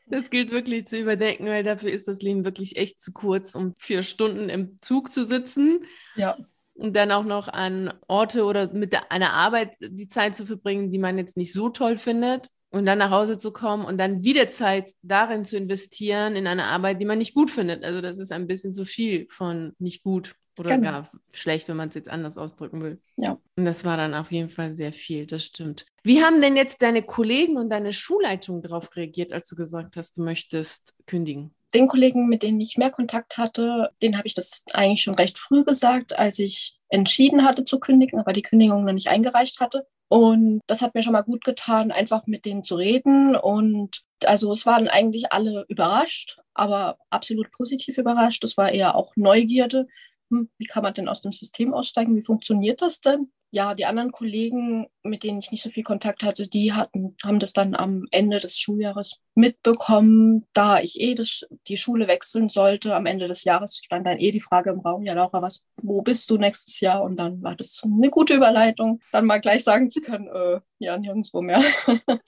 das 0.07 0.30
gilt 0.30 0.50
wirklich 0.50 0.87
zu 0.87 0.99
überdenken, 0.99 1.47
weil 1.47 1.62
dafür 1.62 1.90
ist 1.90 2.09
das 2.09 2.21
Leben 2.21 2.45
wirklich 2.45 2.76
echt 2.76 3.00
zu 3.00 3.12
kurz, 3.12 3.54
um 3.54 3.75
vier 3.78 4.02
Stunden 4.02 4.49
im 4.49 4.76
Zug 4.80 5.12
zu 5.12 5.25
sitzen. 5.25 5.80
Ja. 6.16 6.37
Und 6.75 6.95
dann 6.95 7.11
auch 7.11 7.25
noch 7.25 7.49
an 7.49 7.92
Orte 8.07 8.45
oder 8.45 8.73
mit 8.73 8.95
einer 9.11 9.33
Arbeit 9.33 9.71
die 9.80 10.07
Zeit 10.07 10.37
zu 10.37 10.47
verbringen, 10.47 10.92
die 10.92 10.99
man 10.99 11.18
jetzt 11.18 11.37
nicht 11.37 11.52
so 11.52 11.71
toll 11.71 11.99
findet. 11.99 12.49
Und 12.71 12.85
dann 12.85 12.99
nach 12.99 13.11
Hause 13.11 13.38
zu 13.38 13.50
kommen 13.50 13.87
und 13.87 13.97
dann 13.97 14.23
wieder 14.23 14.50
Zeit 14.50 14.92
darin 15.00 15.47
zu 15.47 15.57
investieren, 15.57 16.37
in 16.37 16.47
eine 16.47 16.64
Arbeit, 16.64 17.00
die 17.00 17.07
man 17.07 17.16
nicht 17.16 17.33
gut 17.33 17.50
findet. 17.50 17.83
Also 17.83 18.02
das 18.02 18.18
ist 18.18 18.30
ein 18.30 18.47
bisschen 18.47 18.75
zu 18.75 18.85
viel 18.85 19.26
von 19.30 19.73
nicht 19.78 20.02
gut. 20.02 20.35
Oder 20.59 20.71
genau. 20.71 20.91
gar 20.91 21.11
schlecht, 21.33 21.69
wenn 21.69 21.77
man 21.77 21.88
es 21.88 21.95
jetzt 21.95 22.09
anders 22.09 22.38
ausdrücken 22.38 22.83
will. 22.83 23.00
Ja. 23.17 23.38
Und 23.57 23.65
das 23.65 23.85
war 23.85 23.97
dann 23.97 24.15
auf 24.15 24.33
jeden 24.33 24.49
Fall 24.49 24.75
sehr 24.75 24.93
viel, 24.93 25.27
das 25.27 25.45
stimmt. 25.45 25.87
Wie 26.03 26.23
haben 26.23 26.41
denn 26.41 26.57
jetzt 26.57 26.83
deine 26.83 27.03
Kollegen 27.03 27.57
und 27.57 27.71
deine 27.71 27.93
Schulleitung 27.93 28.62
darauf 28.62 28.95
reagiert, 28.97 29.33
als 29.33 29.49
du 29.49 29.57
gesagt 29.57 29.97
hast, 29.97 30.17
du 30.17 30.23
möchtest 30.23 30.95
kündigen? 31.07 31.55
Den 31.75 31.87
Kollegen, 31.87 32.29
mit 32.29 32.43
denen 32.43 32.61
ich 32.61 32.79
mehr 32.79 32.91
Kontakt 32.91 33.37
hatte, 33.37 33.91
den 34.00 34.17
habe 34.17 34.27
ich 34.27 34.35
das 34.35 34.62
eigentlich 34.73 35.03
schon 35.03 35.17
recht 35.17 35.38
früh 35.38 35.65
gesagt, 35.65 36.19
als 36.19 36.38
ich 36.38 36.79
entschieden 36.88 37.45
hatte 37.45 37.65
zu 37.65 37.79
kündigen, 37.79 38.19
aber 38.19 38.33
die 38.33 38.43
Kündigung 38.43 38.85
noch 38.85 38.93
nicht 38.93 39.09
eingereicht 39.09 39.61
hatte. 39.61 39.87
Und 40.09 40.61
das 40.67 40.81
hat 40.81 40.95
mir 40.95 41.03
schon 41.03 41.12
mal 41.12 41.23
gut 41.23 41.45
getan, 41.45 41.93
einfach 41.93 42.27
mit 42.27 42.47
denen 42.47 42.65
zu 42.65 42.77
reden. 42.77 43.37
Und 43.37 44.00
also 44.25 44.50
es 44.53 44.65
waren 44.65 44.88
eigentlich 44.88 45.33
alle 45.33 45.67
überrascht, 45.69 46.38
aber 46.55 46.97
absolut 47.11 47.50
positiv 47.53 47.99
überrascht. 47.99 48.43
Es 48.43 48.57
war 48.57 48.73
eher 48.73 48.95
auch 48.95 49.12
Neugierde, 49.17 49.87
hm, 50.30 50.50
wie 50.58 50.66
kann 50.66 50.82
man 50.82 50.94
denn 50.94 51.08
aus 51.08 51.23
dem 51.23 51.32
System 51.32 51.75
aussteigen? 51.75 52.16
Wie 52.16 52.23
funktioniert 52.23 52.82
das 52.82 53.00
denn? 53.00 53.30
Ja, 53.50 53.75
die 53.75 53.87
anderen 53.87 54.12
Kollegen, 54.12 54.88
mit 55.02 55.25
denen 55.25 55.38
ich 55.38 55.50
nicht 55.50 55.62
so 55.62 55.70
viel 55.70 55.82
Kontakt 55.82 56.23
hatte, 56.23 56.49
die 56.49 56.75
hatten, 56.75 57.16
haben 57.25 57.38
das 57.38 57.54
dann 57.54 57.75
am 57.75 58.04
Ende 58.11 58.40
des 58.40 58.58
Schuljahres 58.58 59.20
mitbekommen, 59.35 60.47
da 60.52 60.80
ich 60.80 61.00
eh 61.00 61.14
das, 61.14 61.47
die 61.66 61.78
Schule 61.78 62.08
wechseln 62.08 62.50
sollte. 62.50 62.94
Am 62.94 63.06
Ende 63.06 63.26
des 63.26 63.44
Jahres 63.44 63.78
stand 63.82 64.06
dann 64.06 64.18
eh 64.18 64.32
die 64.32 64.42
Frage 64.42 64.68
im 64.68 64.80
Raum, 64.80 65.06
ja 65.06 65.14
Laura, 65.14 65.40
was, 65.40 65.64
wo 65.80 66.02
bist 66.02 66.28
du 66.28 66.37
nächstes 66.37 66.80
Jahr? 66.80 67.02
Und 67.02 67.16
dann 67.16 67.42
war 67.42 67.56
das 67.56 67.80
eine 67.82 68.11
gute 68.11 68.35
Überleitung, 68.35 69.00
dann 69.12 69.25
mal 69.25 69.40
gleich 69.40 69.64
sagen 69.64 69.88
zu 69.88 70.02
können, 70.02 70.28
äh, 70.28 70.61
ja, 70.78 70.99
nirgendwo 70.99 71.40
mehr. 71.40 71.62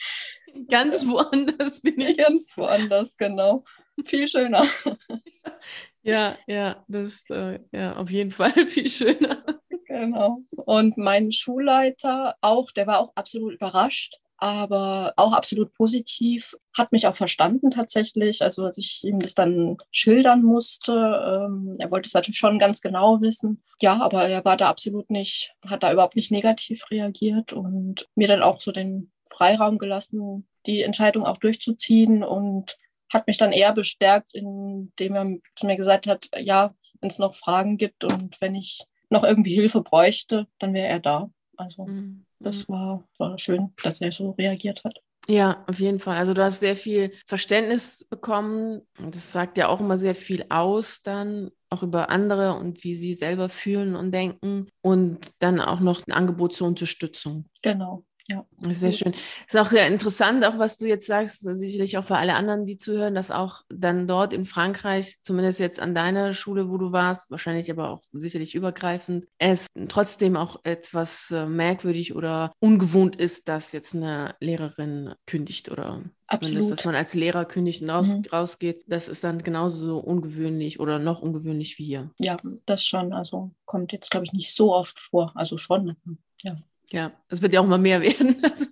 Ganz 0.71 1.07
woanders 1.07 1.83
bin 1.83 2.01
ich. 2.01 2.17
Ganz 2.17 2.57
woanders, 2.57 3.17
genau. 3.19 3.65
Viel 4.07 4.27
schöner. 4.27 4.65
Ja, 6.03 6.37
ja, 6.47 6.85
das 6.89 7.09
ist 7.09 7.31
äh, 7.31 7.61
ja 7.73 7.97
auf 7.97 8.11
jeden 8.11 8.31
Fall 8.31 8.67
viel 8.67 8.89
schöner. 8.89 9.45
Genau. 9.87 10.43
Und 10.51 10.97
mein 10.97 11.33
Schulleiter 11.33 12.35
auch, 12.41 12.71
der 12.71 12.87
war 12.87 13.01
auch 13.01 13.13
absolut 13.17 13.55
überrascht, 13.55 14.19
aber 14.37 15.13
auch 15.17 15.33
absolut 15.33 15.75
positiv, 15.75 16.55
hat 16.77 16.93
mich 16.93 17.07
auch 17.07 17.17
verstanden 17.17 17.71
tatsächlich. 17.71 18.41
Also 18.41 18.65
als 18.65 18.79
ich 18.79 19.03
ihm 19.05 19.19
das 19.19 19.35
dann 19.35 19.77
schildern 19.91 20.43
musste, 20.43 20.93
ähm, 20.93 21.77
er 21.79 21.91
wollte 21.91 22.07
es 22.07 22.15
natürlich 22.15 22.39
schon 22.39 22.59
ganz 22.59 22.81
genau 22.81 23.21
wissen. 23.21 23.63
Ja, 23.83 24.01
aber 24.01 24.29
er 24.29 24.45
war 24.45 24.57
da 24.57 24.71
absolut 24.71 25.11
nicht, 25.11 25.53
hat 25.67 25.83
da 25.83 25.93
überhaupt 25.93 26.17
nicht 26.17 26.31
negativ 26.31 26.91
reagiert 26.91 27.53
und 27.53 28.07
mir 28.15 28.29
dann 28.29 28.43
auch 28.43 28.63
so 28.63 28.73
den 28.73 29.13
Freiraum 29.27 29.77
gelassen, 29.77 30.49
die 30.67 30.83
Entscheidung 30.83 31.27
auch 31.27 31.39
durchzuziehen 31.39 32.23
und 32.23 32.77
hat 33.13 33.27
mich 33.27 33.39
dann 33.39 33.53
eher 33.53 33.73
bestärkt, 33.73 34.35
indem 34.35 35.15
er 35.15 35.27
zu 35.57 35.67
mir 35.67 35.77
gesagt 35.77 36.07
hat, 36.07 36.29
ja, 36.39 36.75
wenn 37.01 37.11
es 37.11 37.19
noch 37.19 37.35
Fragen 37.35 37.77
gibt 37.77 38.05
und 38.05 38.41
wenn 38.41 38.55
ich 38.55 38.85
noch 39.11 39.25
irgendwie 39.25 39.55
Hilfe 39.55 39.83
bräuchte, 39.83 40.47
dann 40.59 40.75
wäre 40.75 40.89
er 40.89 41.01
da. 41.01 41.31
Also 41.57 41.87
mhm. 41.87 42.25
das 42.39 42.69
war, 42.69 43.05
war 43.19 43.39
schön, 43.39 43.73
dass 43.83 44.01
er 44.01 44.13
so 44.13 44.31
reagiert 44.31 44.83
hat. 44.85 44.99
Ja, 45.29 45.65
auf 45.69 45.79
jeden 45.79 46.01
Fall. 46.01 46.17
Also 46.17 46.35
du 46.35 46.43
hast 46.43 46.61
sehr 46.61 46.77
viel 46.77 47.13
Verständnis 47.27 48.07
bekommen. 48.09 48.83
Das 48.99 49.33
sagt 49.33 49.59
ja 49.59 49.69
auch 49.69 49.81
immer 49.81 49.99
sehr 49.99 50.15
viel 50.15 50.47
aus 50.49 51.03
dann, 51.03 51.51
auch 51.69 51.83
über 51.83 52.11
andere 52.11 52.55
und 52.55 52.83
wie 52.85 52.95
sie 52.95 53.15
selber 53.15 53.49
fühlen 53.49 53.95
und 53.95 54.13
denken. 54.13 54.69
Und 54.81 55.31
dann 55.39 55.61
auch 55.61 55.81
noch 55.81 56.07
ein 56.07 56.13
Angebot 56.13 56.55
zur 56.55 56.69
Unterstützung. 56.69 57.47
Genau. 57.63 58.05
Ja. 58.31 58.47
Sehr 58.69 58.93
schön. 58.93 59.15
Ist 59.47 59.57
auch 59.57 59.71
sehr 59.71 59.89
interessant, 59.89 60.45
auch 60.45 60.57
was 60.57 60.77
du 60.77 60.87
jetzt 60.87 61.07
sagst, 61.07 61.41
sicherlich 61.41 61.99
auch 61.99 62.05
für 62.05 62.17
alle 62.17 62.35
anderen, 62.35 62.65
die 62.65 62.77
zuhören, 62.77 63.15
dass 63.15 63.33
auch 63.33 63.63
dann 63.69 64.07
dort 64.07 64.33
in 64.33 64.45
Frankreich, 64.45 65.19
zumindest 65.25 65.59
jetzt 65.59 65.81
an 65.81 65.97
deiner 65.97 66.33
Schule, 66.33 66.71
wo 66.71 66.79
du 66.79 66.93
warst, 66.93 67.29
wahrscheinlich 67.31 67.71
aber 67.73 67.91
auch 67.91 68.03
sicherlich 68.13 68.55
übergreifend, 68.55 69.27
es 69.39 69.67
trotzdem 69.89 70.37
auch 70.37 70.61
etwas 70.63 71.33
äh, 71.33 71.47
merkwürdig 71.47 72.15
oder 72.15 72.53
ungewohnt 72.61 73.17
ist, 73.17 73.49
dass 73.49 73.73
jetzt 73.73 73.97
eine 73.97 74.37
Lehrerin 74.39 75.15
kündigt 75.27 75.71
oder 75.71 76.03
Absolut. 76.29 76.71
dass 76.71 76.85
man 76.85 76.95
als 76.95 77.15
Lehrer 77.15 77.45
kündigt 77.45 77.83
und 77.83 77.91
raus, 77.91 78.15
mhm. 78.15 78.23
rausgeht. 78.33 78.85
Das 78.87 79.09
ist 79.09 79.25
dann 79.25 79.43
genauso 79.43 79.99
ungewöhnlich 79.99 80.79
oder 80.79 81.01
noch 81.01 81.21
ungewöhnlich 81.21 81.79
wie 81.79 81.85
hier. 81.85 82.11
Ja, 82.21 82.37
das 82.67 82.85
schon. 82.85 83.13
Also 83.13 83.51
kommt 83.65 83.91
jetzt, 83.91 84.13
glaube 84.13 84.27
ich, 84.27 84.33
nicht 84.33 84.55
so 84.55 84.73
oft 84.73 85.01
vor. 85.01 85.33
Also 85.35 85.59
schon. 85.59 85.97
Ja. 86.43 86.57
Ja, 86.93 87.13
es 87.29 87.43
wird 87.43 87.53
ja 87.53 87.61
auch 87.61 87.65
immer 87.65 87.79
mehr 87.79 88.01
werden. 88.03 88.43
Also, 88.43 88.67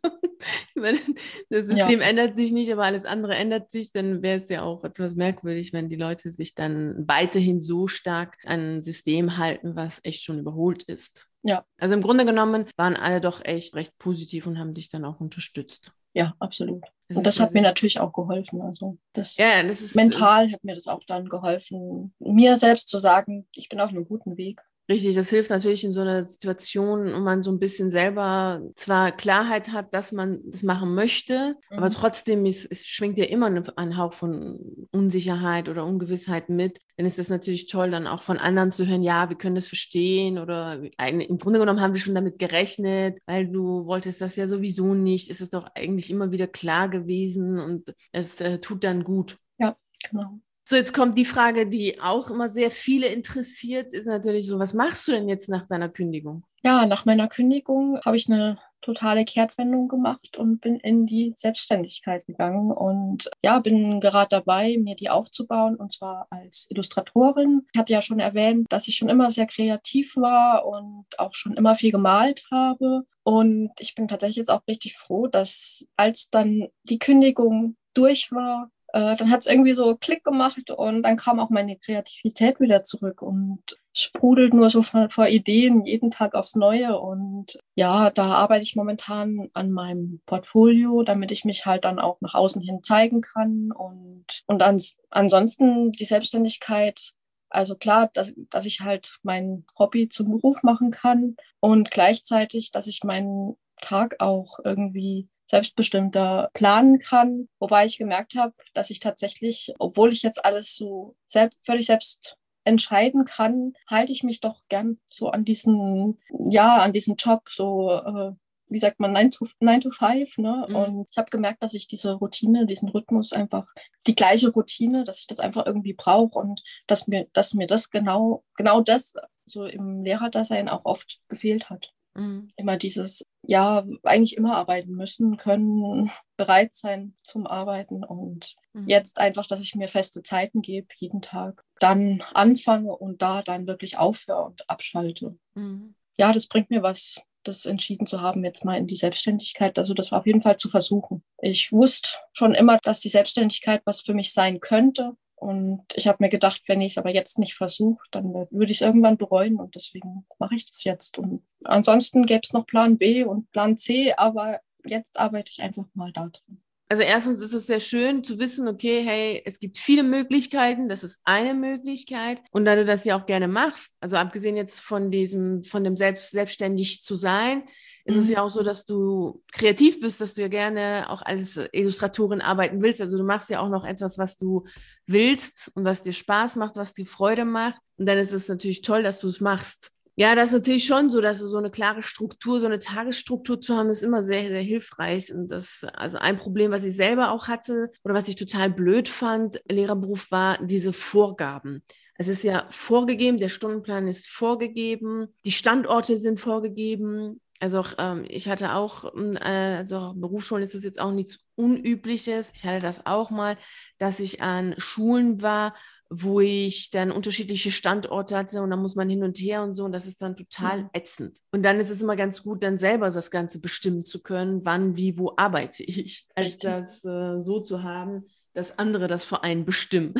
das 1.50 1.66
System 1.66 2.00
ja. 2.00 2.06
ändert 2.06 2.36
sich 2.36 2.52
nicht, 2.52 2.72
aber 2.72 2.84
alles 2.84 3.04
andere 3.04 3.34
ändert 3.34 3.70
sich, 3.70 3.90
dann 3.92 4.22
wäre 4.22 4.38
es 4.38 4.48
ja 4.48 4.62
auch 4.62 4.84
etwas 4.84 5.14
merkwürdig, 5.14 5.72
wenn 5.72 5.88
die 5.88 5.96
Leute 5.96 6.30
sich 6.30 6.54
dann 6.54 7.08
weiterhin 7.08 7.60
so 7.60 7.88
stark 7.88 8.36
an 8.44 8.76
ein 8.76 8.80
System 8.80 9.36
halten, 9.38 9.74
was 9.76 10.00
echt 10.04 10.22
schon 10.22 10.38
überholt 10.38 10.84
ist. 10.84 11.26
Ja. 11.42 11.64
Also 11.78 11.94
im 11.94 12.02
Grunde 12.02 12.24
genommen 12.24 12.66
waren 12.76 12.96
alle 12.96 13.20
doch 13.20 13.44
echt 13.44 13.74
recht 13.74 13.96
positiv 13.98 14.46
und 14.46 14.58
haben 14.58 14.74
dich 14.74 14.90
dann 14.90 15.04
auch 15.04 15.20
unterstützt. 15.20 15.92
Ja, 16.14 16.34
absolut. 16.38 16.84
Das 17.08 17.16
und 17.16 17.26
das 17.26 17.40
hat 17.40 17.54
mir 17.54 17.62
natürlich 17.62 18.00
auch 18.00 18.12
geholfen. 18.12 18.60
Also 18.60 18.98
das, 19.12 19.36
ja, 19.36 19.62
das 19.62 19.82
ist, 19.82 19.94
mental 19.94 20.50
hat 20.50 20.64
mir 20.64 20.74
das 20.74 20.86
auch 20.86 21.02
dann 21.06 21.28
geholfen, 21.28 22.14
mir 22.18 22.56
selbst 22.56 22.88
zu 22.88 22.98
sagen, 22.98 23.46
ich 23.52 23.68
bin 23.68 23.80
auf 23.80 23.90
einem 23.90 24.04
guten 24.04 24.36
Weg. 24.36 24.60
Richtig, 24.90 25.14
das 25.14 25.28
hilft 25.28 25.50
natürlich 25.50 25.84
in 25.84 25.92
so 25.92 26.00
einer 26.00 26.24
Situation, 26.24 27.12
wo 27.12 27.18
man 27.18 27.42
so 27.42 27.52
ein 27.52 27.58
bisschen 27.58 27.90
selber 27.90 28.62
zwar 28.74 29.12
Klarheit 29.12 29.68
hat, 29.68 29.92
dass 29.92 30.12
man 30.12 30.40
das 30.46 30.62
machen 30.62 30.94
möchte, 30.94 31.56
mhm. 31.70 31.76
aber 31.76 31.90
trotzdem 31.90 32.46
ist, 32.46 32.66
es 32.72 32.86
schwingt 32.86 33.18
ja 33.18 33.26
immer 33.26 33.52
ein 33.76 33.96
Hauch 33.98 34.14
von 34.14 34.88
Unsicherheit 34.90 35.68
oder 35.68 35.84
Ungewissheit 35.84 36.48
mit. 36.48 36.78
Dann 36.96 37.04
ist 37.04 37.18
es 37.18 37.28
natürlich 37.28 37.66
toll, 37.66 37.90
dann 37.90 38.06
auch 38.06 38.22
von 38.22 38.38
anderen 38.38 38.72
zu 38.72 38.86
hören, 38.86 39.02
ja, 39.02 39.28
wir 39.28 39.36
können 39.36 39.56
das 39.56 39.66
verstehen 39.66 40.38
oder 40.38 40.80
im 40.98 41.36
Grunde 41.36 41.58
genommen 41.58 41.82
haben 41.82 41.92
wir 41.92 42.00
schon 42.00 42.14
damit 42.14 42.38
gerechnet, 42.38 43.18
weil 43.26 43.46
du 43.46 43.84
wolltest 43.84 44.22
das 44.22 44.36
ja 44.36 44.46
sowieso 44.46 44.94
nicht. 44.94 45.30
Es 45.30 45.42
ist 45.42 45.52
doch 45.52 45.68
eigentlich 45.74 46.10
immer 46.10 46.32
wieder 46.32 46.46
klar 46.46 46.88
gewesen 46.88 47.58
und 47.58 47.94
es 48.12 48.40
äh, 48.40 48.58
tut 48.58 48.84
dann 48.84 49.04
gut. 49.04 49.36
Ja, 49.58 49.76
genau. 50.08 50.40
So, 50.70 50.76
jetzt 50.76 50.92
kommt 50.92 51.16
die 51.16 51.24
Frage, 51.24 51.66
die 51.66 51.98
auch 51.98 52.28
immer 52.28 52.50
sehr 52.50 52.70
viele 52.70 53.06
interessiert, 53.06 53.94
ist 53.94 54.06
natürlich 54.06 54.46
so, 54.46 54.58
was 54.58 54.74
machst 54.74 55.08
du 55.08 55.12
denn 55.12 55.26
jetzt 55.26 55.48
nach 55.48 55.66
deiner 55.66 55.88
Kündigung? 55.88 56.44
Ja, 56.62 56.84
nach 56.84 57.06
meiner 57.06 57.26
Kündigung 57.26 57.98
habe 58.04 58.18
ich 58.18 58.28
eine 58.28 58.58
totale 58.82 59.24
Kehrtwendung 59.24 59.88
gemacht 59.88 60.36
und 60.36 60.60
bin 60.60 60.78
in 60.78 61.06
die 61.06 61.32
Selbstständigkeit 61.34 62.26
gegangen 62.26 62.70
und 62.70 63.30
ja, 63.42 63.60
bin 63.60 63.98
gerade 64.00 64.28
dabei, 64.28 64.76
mir 64.76 64.94
die 64.94 65.08
aufzubauen 65.08 65.74
und 65.74 65.90
zwar 65.90 66.26
als 66.28 66.66
Illustratorin. 66.68 67.66
Ich 67.72 67.80
hatte 67.80 67.94
ja 67.94 68.02
schon 68.02 68.20
erwähnt, 68.20 68.66
dass 68.68 68.88
ich 68.88 68.96
schon 68.96 69.08
immer 69.08 69.30
sehr 69.30 69.46
kreativ 69.46 70.16
war 70.16 70.66
und 70.66 71.06
auch 71.16 71.34
schon 71.34 71.54
immer 71.54 71.76
viel 71.76 71.92
gemalt 71.92 72.44
habe. 72.50 73.06
Und 73.22 73.70
ich 73.78 73.94
bin 73.94 74.06
tatsächlich 74.06 74.36
jetzt 74.36 74.50
auch 74.50 74.66
richtig 74.68 74.98
froh, 74.98 75.28
dass 75.28 75.86
als 75.96 76.28
dann 76.28 76.68
die 76.82 76.98
Kündigung 76.98 77.76
durch 77.94 78.32
war, 78.32 78.70
äh, 78.92 79.16
dann 79.16 79.30
hat 79.30 79.40
es 79.40 79.46
irgendwie 79.46 79.74
so 79.74 79.96
Klick 79.96 80.24
gemacht 80.24 80.70
und 80.70 81.02
dann 81.02 81.16
kam 81.16 81.40
auch 81.40 81.50
meine 81.50 81.76
Kreativität 81.76 82.58
wieder 82.58 82.82
zurück 82.82 83.20
und 83.20 83.60
sprudelt 83.92 84.54
nur 84.54 84.70
so 84.70 84.80
vor, 84.80 85.10
vor, 85.10 85.26
Ideen 85.26 85.84
jeden 85.84 86.10
Tag 86.10 86.34
aufs 86.34 86.54
Neue. 86.54 86.98
Und 86.98 87.58
ja, 87.74 88.10
da 88.10 88.34
arbeite 88.34 88.62
ich 88.62 88.76
momentan 88.76 89.50
an 89.52 89.72
meinem 89.72 90.22
Portfolio, 90.24 91.02
damit 91.02 91.32
ich 91.32 91.44
mich 91.44 91.66
halt 91.66 91.84
dann 91.84 91.98
auch 91.98 92.20
nach 92.20 92.34
außen 92.34 92.62
hin 92.62 92.82
zeigen 92.82 93.20
kann. 93.20 93.72
Und, 93.72 94.24
und 94.46 94.62
ans, 94.62 94.96
ansonsten 95.10 95.92
die 95.92 96.04
Selbstständigkeit. 96.04 97.12
Also 97.50 97.76
klar, 97.76 98.08
dass, 98.14 98.32
dass 98.50 98.66
ich 98.66 98.80
halt 98.80 99.18
mein 99.22 99.66
Hobby 99.78 100.08
zum 100.08 100.30
Beruf 100.30 100.62
machen 100.62 100.90
kann 100.90 101.36
und 101.60 101.90
gleichzeitig, 101.90 102.70
dass 102.70 102.86
ich 102.86 103.04
meinen 103.04 103.56
Tag 103.80 104.16
auch 104.20 104.58
irgendwie 104.64 105.28
selbstbestimmter 105.48 106.50
planen 106.52 106.98
kann. 106.98 107.48
Wobei 107.58 107.86
ich 107.86 107.98
gemerkt 107.98 108.36
habe, 108.36 108.54
dass 108.74 108.90
ich 108.90 109.00
tatsächlich, 109.00 109.72
obwohl 109.78 110.12
ich 110.12 110.22
jetzt 110.22 110.44
alles 110.44 110.76
so 110.76 111.16
selbst, 111.26 111.58
völlig 111.64 111.86
selbst 111.86 112.36
entscheiden 112.64 113.24
kann, 113.24 113.72
halte 113.88 114.12
ich 114.12 114.22
mich 114.22 114.40
doch 114.40 114.60
gern 114.68 114.98
so 115.06 115.30
an 115.30 115.44
diesen, 115.44 116.20
ja, 116.50 116.78
an 116.78 116.92
diesen 116.92 117.16
Job, 117.16 117.48
so, 117.48 117.90
äh, 117.90 118.32
wie 118.70 118.78
sagt 118.78 119.00
man, 119.00 119.12
9 119.12 119.30
to, 119.30 119.46
9 119.60 119.80
to 119.80 119.90
5. 119.90 120.36
Ne? 120.36 120.66
Mhm. 120.68 120.76
Und 120.76 121.06
ich 121.10 121.16
habe 121.16 121.30
gemerkt, 121.30 121.62
dass 121.62 121.72
ich 121.72 121.88
diese 121.88 122.12
Routine, 122.12 122.66
diesen 122.66 122.90
Rhythmus 122.90 123.32
einfach, 123.32 123.66
die 124.06 124.14
gleiche 124.14 124.50
Routine, 124.50 125.04
dass 125.04 125.20
ich 125.20 125.26
das 125.26 125.40
einfach 125.40 125.64
irgendwie 125.64 125.94
brauche 125.94 126.38
und 126.38 126.62
dass 126.86 127.06
mir, 127.06 127.26
dass 127.32 127.54
mir 127.54 127.66
das 127.66 127.88
genau, 127.88 128.44
genau 128.56 128.82
das 128.82 129.14
so 129.46 129.64
im 129.64 130.02
Lehrerdasein 130.02 130.68
auch 130.68 130.84
oft 130.84 131.20
gefehlt 131.28 131.70
hat. 131.70 131.94
Mhm. 132.18 132.50
Immer 132.56 132.76
dieses, 132.76 133.24
ja, 133.42 133.86
eigentlich 134.02 134.36
immer 134.36 134.56
arbeiten 134.56 134.92
müssen, 134.92 135.36
können, 135.36 136.10
bereit 136.36 136.74
sein 136.74 137.16
zum 137.22 137.46
Arbeiten 137.46 138.04
und 138.04 138.56
mhm. 138.72 138.88
jetzt 138.88 139.18
einfach, 139.18 139.46
dass 139.46 139.60
ich 139.60 139.74
mir 139.74 139.88
feste 139.88 140.22
Zeiten 140.22 140.60
gebe, 140.60 140.88
jeden 140.96 141.22
Tag, 141.22 141.62
dann 141.78 142.22
anfange 142.34 142.94
und 142.94 143.22
da 143.22 143.42
dann 143.42 143.66
wirklich 143.66 143.98
aufhöre 143.98 144.44
und 144.44 144.68
abschalte. 144.68 145.38
Mhm. 145.54 145.94
Ja, 146.18 146.32
das 146.32 146.48
bringt 146.48 146.70
mir 146.70 146.82
was, 146.82 147.20
das 147.44 147.64
entschieden 147.64 148.06
zu 148.06 148.20
haben, 148.20 148.44
jetzt 148.44 148.64
mal 148.64 148.76
in 148.76 148.88
die 148.88 148.96
Selbstständigkeit. 148.96 149.78
Also 149.78 149.94
das 149.94 150.10
war 150.10 150.20
auf 150.20 150.26
jeden 150.26 150.42
Fall 150.42 150.56
zu 150.56 150.68
versuchen. 150.68 151.22
Ich 151.40 151.70
wusste 151.70 152.10
schon 152.32 152.54
immer, 152.54 152.78
dass 152.82 153.00
die 153.00 153.08
Selbstständigkeit 153.08 153.82
was 153.84 154.00
für 154.00 154.14
mich 154.14 154.32
sein 154.32 154.58
könnte. 154.58 155.12
Und 155.40 155.84
ich 155.94 156.08
habe 156.08 156.18
mir 156.20 156.28
gedacht, 156.28 156.62
wenn 156.66 156.80
ich 156.80 156.92
es 156.92 156.98
aber 156.98 157.10
jetzt 157.10 157.38
nicht 157.38 157.54
versuche, 157.54 158.04
dann 158.10 158.32
würde 158.32 158.72
ich 158.72 158.78
es 158.78 158.86
irgendwann 158.86 159.16
bereuen 159.16 159.56
und 159.56 159.74
deswegen 159.74 160.26
mache 160.38 160.56
ich 160.56 160.66
das 160.66 160.84
jetzt. 160.84 161.18
Und 161.18 161.42
ansonsten 161.64 162.26
gäbe 162.26 162.42
es 162.44 162.52
noch 162.52 162.66
Plan 162.66 162.98
B 162.98 163.24
und 163.24 163.50
Plan 163.52 163.76
C, 163.76 164.12
aber 164.16 164.60
jetzt 164.86 165.18
arbeite 165.18 165.50
ich 165.50 165.62
einfach 165.62 165.86
mal 165.94 166.12
da 166.12 166.28
drin. 166.28 166.60
Also 166.90 167.02
erstens 167.02 167.42
ist 167.42 167.52
es 167.52 167.66
sehr 167.66 167.80
schön 167.80 168.24
zu 168.24 168.38
wissen, 168.38 168.66
okay, 168.66 169.02
hey, 169.04 169.42
es 169.44 169.60
gibt 169.60 169.76
viele 169.76 170.02
Möglichkeiten, 170.02 170.88
das 170.88 171.04
ist 171.04 171.20
eine 171.24 171.52
Möglichkeit. 171.52 172.40
Und 172.50 172.64
da 172.64 172.76
du 172.76 172.86
das 172.86 173.04
ja 173.04 173.20
auch 173.20 173.26
gerne 173.26 173.46
machst, 173.46 173.94
also 174.00 174.16
abgesehen 174.16 174.56
jetzt 174.56 174.80
von 174.80 175.10
diesem, 175.10 175.64
von 175.64 175.84
dem 175.84 175.98
Selbst, 175.98 176.30
selbstständig 176.30 177.02
zu 177.02 177.14
sein, 177.14 177.64
ist 178.08 178.16
es 178.16 178.26
mhm. 178.28 178.32
ja 178.32 178.42
auch 178.42 178.48
so, 178.48 178.62
dass 178.62 178.86
du 178.86 179.42
kreativ 179.52 180.00
bist, 180.00 180.22
dass 180.22 180.32
du 180.32 180.40
ja 180.40 180.48
gerne 180.48 181.10
auch 181.10 181.20
als 181.20 181.60
Illustratorin 181.72 182.40
arbeiten 182.40 182.80
willst. 182.80 183.02
Also 183.02 183.18
du 183.18 183.24
machst 183.24 183.50
ja 183.50 183.60
auch 183.60 183.68
noch 183.68 183.84
etwas, 183.84 184.16
was 184.16 184.38
du 184.38 184.64
willst 185.06 185.70
und 185.74 185.84
was 185.84 186.00
dir 186.00 186.14
Spaß 186.14 186.56
macht, 186.56 186.76
was 186.76 186.94
dir 186.94 187.04
Freude 187.04 187.44
macht. 187.44 187.82
Und 187.98 188.08
dann 188.08 188.16
ist 188.16 188.32
es 188.32 188.48
natürlich 188.48 188.80
toll, 188.80 189.02
dass 189.02 189.20
du 189.20 189.28
es 189.28 189.42
machst. 189.42 189.90
Ja, 190.16 190.34
das 190.34 190.48
ist 190.48 190.54
natürlich 190.54 190.84
schon 190.84 191.10
so, 191.10 191.20
dass 191.20 191.38
so 191.38 191.58
eine 191.58 191.70
klare 191.70 192.02
Struktur, 192.02 192.58
so 192.60 192.66
eine 192.66 192.78
Tagesstruktur 192.78 193.60
zu 193.60 193.76
haben, 193.76 193.90
ist 193.90 194.02
immer 194.02 194.24
sehr, 194.24 194.48
sehr 194.48 194.62
hilfreich. 194.62 195.32
Und 195.32 195.48
das, 195.48 195.84
also 195.92 196.16
ein 196.16 196.38
Problem, 196.38 196.70
was 196.70 196.84
ich 196.84 196.96
selber 196.96 197.30
auch 197.30 197.46
hatte 197.46 197.90
oder 198.04 198.14
was 198.14 198.26
ich 198.26 198.36
total 198.36 198.70
blöd 198.70 199.06
fand, 199.08 199.60
Lehrerberuf, 199.70 200.30
war 200.30 200.58
diese 200.64 200.94
Vorgaben. 200.94 201.84
Es 202.14 202.26
ist 202.26 202.42
ja 202.42 202.66
vorgegeben, 202.70 203.36
der 203.36 203.48
Stundenplan 203.48 204.08
ist 204.08 204.28
vorgegeben, 204.28 205.28
die 205.44 205.52
Standorte 205.52 206.16
sind 206.16 206.40
vorgegeben, 206.40 207.40
also 207.60 207.80
auch, 207.80 207.94
ähm, 207.98 208.24
ich 208.28 208.48
hatte 208.48 208.74
auch, 208.74 209.12
hm, 209.12 209.36
äh, 209.36 209.76
also 209.76 210.14
Berufsschulen 210.16 210.62
ist 210.62 210.74
das 210.74 210.84
jetzt 210.84 211.00
auch 211.00 211.12
nichts 211.12 211.44
Unübliches. 211.56 212.52
Ich 212.54 212.64
hatte 212.64 212.80
das 212.80 213.06
auch 213.06 213.30
mal, 213.30 213.56
dass 213.98 214.20
ich 214.20 214.42
an 214.42 214.74
Schulen 214.78 215.42
war, 215.42 215.74
wo 216.10 216.40
ich 216.40 216.90
dann 216.90 217.10
unterschiedliche 217.10 217.70
Standorte 217.70 218.36
hatte 218.36 218.62
und 218.62 218.70
dann 218.70 218.80
muss 218.80 218.96
man 218.96 219.10
hin 219.10 219.22
und 219.22 219.38
her 219.38 219.62
und 219.62 219.74
so 219.74 219.84
und 219.84 219.92
das 219.92 220.06
ist 220.06 220.22
dann 220.22 220.36
total 220.36 220.84
mhm. 220.84 220.90
ätzend. 220.92 221.38
Und 221.52 221.62
dann 221.64 221.80
ist 221.80 221.90
es 221.90 222.00
immer 222.00 222.16
ganz 222.16 222.42
gut, 222.42 222.62
dann 222.62 222.78
selber 222.78 223.10
das 223.10 223.30
Ganze 223.30 223.60
bestimmen 223.60 224.04
zu 224.04 224.22
können, 224.22 224.64
wann, 224.64 224.96
wie, 224.96 225.18
wo 225.18 225.34
arbeite 225.36 225.82
ich, 225.82 226.26
als 226.34 226.58
das 226.58 227.04
äh, 227.04 227.38
so 227.40 227.60
zu 227.60 227.82
haben, 227.82 228.24
dass 228.54 228.78
andere 228.78 229.06
das 229.06 229.24
für 229.24 229.42
einen 229.42 229.64
bestimmen. 229.64 230.14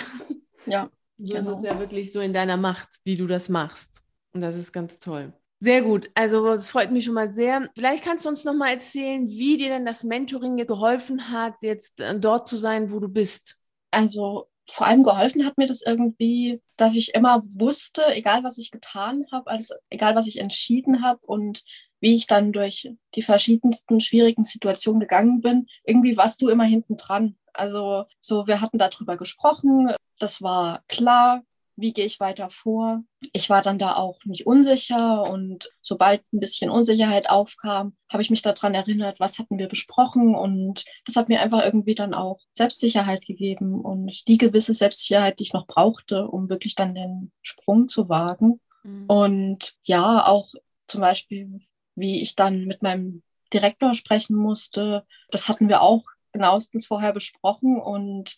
Ja. 0.66 0.90
so 1.18 1.34
genau. 1.34 1.52
ist 1.52 1.58
es 1.58 1.64
ja 1.64 1.78
wirklich 1.78 2.12
so 2.12 2.20
in 2.20 2.32
deiner 2.32 2.56
Macht, 2.56 2.88
wie 3.04 3.16
du 3.16 3.26
das 3.26 3.48
machst. 3.48 4.02
Und 4.32 4.42
das 4.42 4.56
ist 4.56 4.72
ganz 4.72 4.98
toll. 4.98 5.32
Sehr 5.60 5.82
gut. 5.82 6.10
Also 6.14 6.46
es 6.52 6.70
freut 6.70 6.92
mich 6.92 7.04
schon 7.04 7.14
mal 7.14 7.28
sehr. 7.28 7.68
Vielleicht 7.74 8.04
kannst 8.04 8.24
du 8.24 8.28
uns 8.28 8.44
noch 8.44 8.54
mal 8.54 8.70
erzählen, 8.70 9.26
wie 9.28 9.56
dir 9.56 9.68
denn 9.70 9.84
das 9.84 10.04
Mentoring 10.04 10.56
geholfen 10.56 11.30
hat, 11.30 11.54
jetzt 11.62 12.00
äh, 12.00 12.18
dort 12.18 12.48
zu 12.48 12.56
sein, 12.56 12.92
wo 12.92 13.00
du 13.00 13.08
bist. 13.08 13.56
Also 13.90 14.48
vor 14.70 14.86
allem 14.86 15.02
geholfen 15.02 15.44
hat 15.44 15.58
mir 15.58 15.66
das 15.66 15.82
irgendwie, 15.82 16.60
dass 16.76 16.94
ich 16.94 17.14
immer 17.14 17.42
wusste, 17.46 18.04
egal 18.14 18.44
was 18.44 18.58
ich 18.58 18.70
getan 18.70 19.24
habe, 19.32 19.50
also 19.50 19.74
egal 19.90 20.14
was 20.14 20.26
ich 20.28 20.38
entschieden 20.38 21.02
habe 21.02 21.20
und 21.26 21.64
wie 22.00 22.14
ich 22.14 22.26
dann 22.28 22.52
durch 22.52 22.92
die 23.16 23.22
verschiedensten 23.22 24.00
schwierigen 24.00 24.44
Situationen 24.44 25.00
gegangen 25.00 25.40
bin, 25.40 25.66
irgendwie 25.84 26.16
warst 26.16 26.40
du 26.40 26.48
immer 26.48 26.64
hinten 26.64 26.96
dran. 26.96 27.36
Also 27.52 28.04
so, 28.20 28.46
wir 28.46 28.60
hatten 28.60 28.78
darüber 28.78 29.16
gesprochen, 29.16 29.90
das 30.20 30.40
war 30.42 30.84
klar, 30.86 31.42
wie 31.78 31.92
gehe 31.92 32.04
ich 32.04 32.18
weiter 32.18 32.50
vor. 32.50 33.04
Ich 33.32 33.48
war 33.48 33.62
dann 33.62 33.78
da 33.78 33.94
auch 33.94 34.18
nicht 34.24 34.46
unsicher 34.46 35.22
und 35.22 35.70
sobald 35.80 36.22
ein 36.32 36.40
bisschen 36.40 36.70
Unsicherheit 36.70 37.30
aufkam, 37.30 37.96
habe 38.12 38.22
ich 38.22 38.30
mich 38.30 38.42
daran 38.42 38.74
erinnert, 38.74 39.20
was 39.20 39.38
hatten 39.38 39.58
wir 39.58 39.68
besprochen 39.68 40.34
und 40.34 40.84
das 41.06 41.14
hat 41.14 41.28
mir 41.28 41.40
einfach 41.40 41.64
irgendwie 41.64 41.94
dann 41.94 42.14
auch 42.14 42.40
Selbstsicherheit 42.52 43.24
gegeben 43.24 43.80
und 43.80 44.26
die 44.26 44.38
gewisse 44.38 44.74
Selbstsicherheit, 44.74 45.38
die 45.38 45.44
ich 45.44 45.52
noch 45.52 45.68
brauchte, 45.68 46.26
um 46.26 46.50
wirklich 46.50 46.74
dann 46.74 46.96
den 46.96 47.32
Sprung 47.42 47.88
zu 47.88 48.08
wagen. 48.08 48.60
Mhm. 48.82 49.06
Und 49.06 49.74
ja, 49.84 50.26
auch 50.26 50.52
zum 50.88 51.00
Beispiel, 51.00 51.60
wie 51.94 52.20
ich 52.22 52.34
dann 52.34 52.64
mit 52.64 52.82
meinem 52.82 53.22
Direktor 53.52 53.94
sprechen 53.94 54.36
musste, 54.36 55.06
das 55.30 55.48
hatten 55.48 55.68
wir 55.68 55.82
auch 55.82 56.04
genauestens 56.32 56.86
vorher 56.86 57.12
besprochen 57.12 57.80
und 57.80 58.34